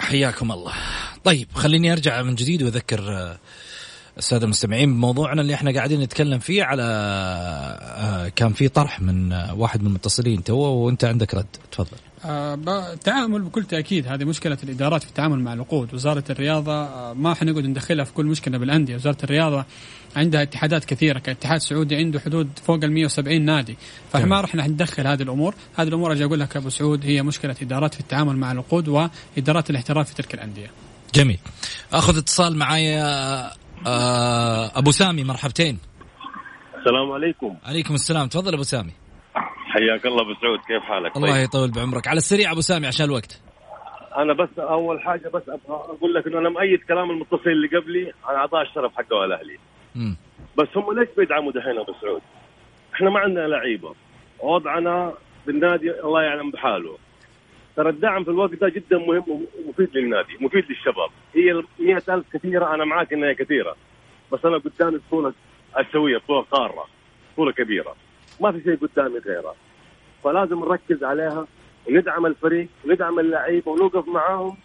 [0.00, 0.72] حياكم الله.
[1.24, 3.38] طيب خليني أرجع من جديد وأذكر آه،
[4.18, 9.54] الساده المستمعين بموضوعنا اللي إحنا قاعدين نتكلم فيه على آه، كان في طرح من آه،
[9.54, 11.46] واحد من المتصلين تو وأنت عندك رد.
[11.72, 11.96] تفضل.
[12.24, 12.54] آه،
[12.92, 17.64] التعامل بكل تأكيد هذه مشكلة الإدارات في التعامل مع العقود، وزارة الرياضة آه، ما حنقعد
[17.64, 19.64] ندخلها في كل مشكلة بالأندية، وزارة الرياضة
[20.16, 23.76] عندها اتحادات كثيرة، كاتحاد سعودي عنده حدود فوق ال 170 نادي،
[24.12, 27.56] فإحنا ما راح ندخل هذه الأمور، هذه الأمور أجي أقول لك أبو سعود هي مشكلة
[27.62, 30.70] إدارات في التعامل مع العقود وإدارات الاحتراف في تلك الأندية.
[31.14, 31.38] جميل.
[31.92, 33.52] أخذ اتصال معايا آه،
[34.76, 35.78] أبو سامي مرحبتين.
[36.78, 37.56] السلام عليكم.
[37.64, 38.28] عليكم السلام.
[38.28, 38.92] تفضل أبو سامي.
[39.72, 40.58] حياك الله أبو سعود.
[40.58, 42.08] كيف حالك؟ الله يطول بعمرك.
[42.08, 43.40] على السريع أبو سامي عشان الوقت.
[44.16, 48.12] أنا بس أول حاجة بس أبغى أقول لك إنه أنا مؤيد كلام المتصل اللي قبلي.
[48.24, 49.58] عن اعطاء الشرف حقه الاهلي.
[50.58, 52.22] بس هم ليش بيدعموا دحين أبو سعود؟
[52.94, 53.94] إحنا ما عندنا لعيبة.
[54.40, 55.12] وضعنا
[55.46, 56.98] بالنادي الله يعلم بحاله.
[57.76, 59.24] ترى الدعم في الوقت ده جدا مهم
[59.66, 61.10] ومفيد للنادي مفيد للشباب.
[61.34, 63.76] هي ال 100000 كثيرة أنا معاك إنها كثيرة.
[64.32, 65.32] بس أنا قدامي بطولة
[65.74, 66.86] اسيويه بطولة قارة
[67.32, 67.96] بطولة كبيرة.
[68.40, 69.54] ما في شيء قدامي غيرها.
[70.24, 71.46] فلازم نركز عليها
[71.88, 74.56] وندعم الفريق وندعم اللعيبة ونوقف معاهم.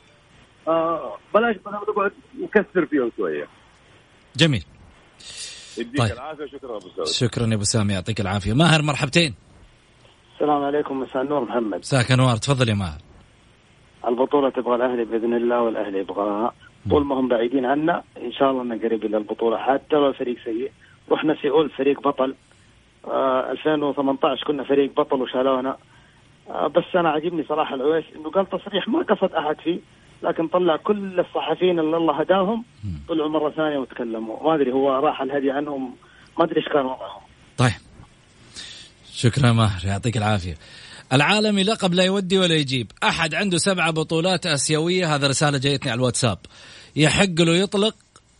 [0.68, 3.47] آه بلاش بلاش نقعد نكسر فيهم شوية.
[4.36, 4.64] جميل.
[5.78, 6.12] يديك طيب.
[6.12, 8.53] العافية شكرا أبو سعود شكرا يا أبو سامي يعطيك العافية.
[8.53, 9.36] ماهر مرحبتين.
[10.38, 11.80] السلام عليكم مساء النور محمد.
[11.80, 13.00] مساك انوار تفضل يا ماهر.
[14.08, 16.54] البطولة تبغى الأهلي بإذن الله والأهلي يبغاها.
[16.90, 19.58] طول ما هم بعيدين عنا إن شاء الله أننا قريب إلى البطولة.
[19.58, 20.72] حتى لو الفريق سيء
[21.12, 22.36] رحنا سيول فريق بطل.
[23.08, 25.78] آه 2018 كنا فريق بطل وشالونا.
[26.50, 29.80] آه بس أنا عجبني صراحة العويس إنه قال تصريح ما قصد أحد فيه
[30.24, 32.64] لكن طلع كل الصحفيين اللي الله هداهم
[33.10, 34.44] طلعوا مرة ثانية وتكلموا.
[34.44, 35.96] ما أدري هو راح الهدي عنهم
[36.40, 37.22] ما أدري إيش كان وضعهم.
[37.58, 37.87] طيب.
[39.18, 40.57] شكرا ماهر يعطيك العافية.
[41.13, 42.91] العالمي لقب لا يودي ولا يجيب.
[43.03, 46.38] أحد عنده سبعة بطولات آسيوية هذا رسالة جايتني على الواتساب.
[46.95, 47.95] يحق له يطلق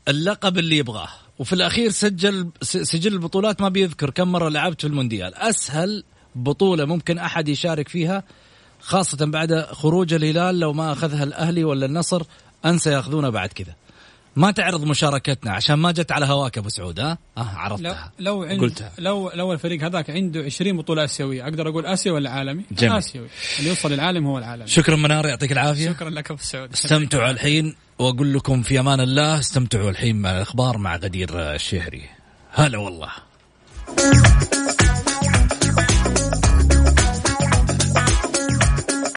[0.07, 1.09] اللقب اللي يبغاه.
[1.39, 5.36] وفي الأخير سجل سجل البطولات ما بيذكر كم مرة لعبت في المونديال.
[5.36, 6.03] أسهل
[6.36, 8.23] بطولة ممكن أحد يشارك فيها
[8.82, 12.23] خاصة بعد خروج الهلال لو ما أخذها الأهلي ولا النصر
[12.65, 13.75] أنسى ياخذونها بعد كذا.
[14.38, 18.43] ما تعرض مشاركتنا عشان ما جت على هواك أبو سعود ها؟ آه لو عرفتها لو
[18.43, 18.91] عند قلتها.
[18.97, 22.97] لو لو الفريق هذاك عنده 20 بطولة آسيوية أقدر أقول اسيوي ولا عالمي؟ جميل.
[22.97, 23.27] آسيوي.
[23.59, 24.67] اللي يوصل للعالم هو العالمي.
[24.67, 25.89] شكرا منار يعطيك العافية.
[25.89, 26.73] شكرا لك أبو سعود.
[26.73, 32.09] استمتعوا الحين وأقول لكم في أمان الله استمتعوا الحين مع الأخبار مع غدير الشهري.
[32.51, 33.11] هلا والله.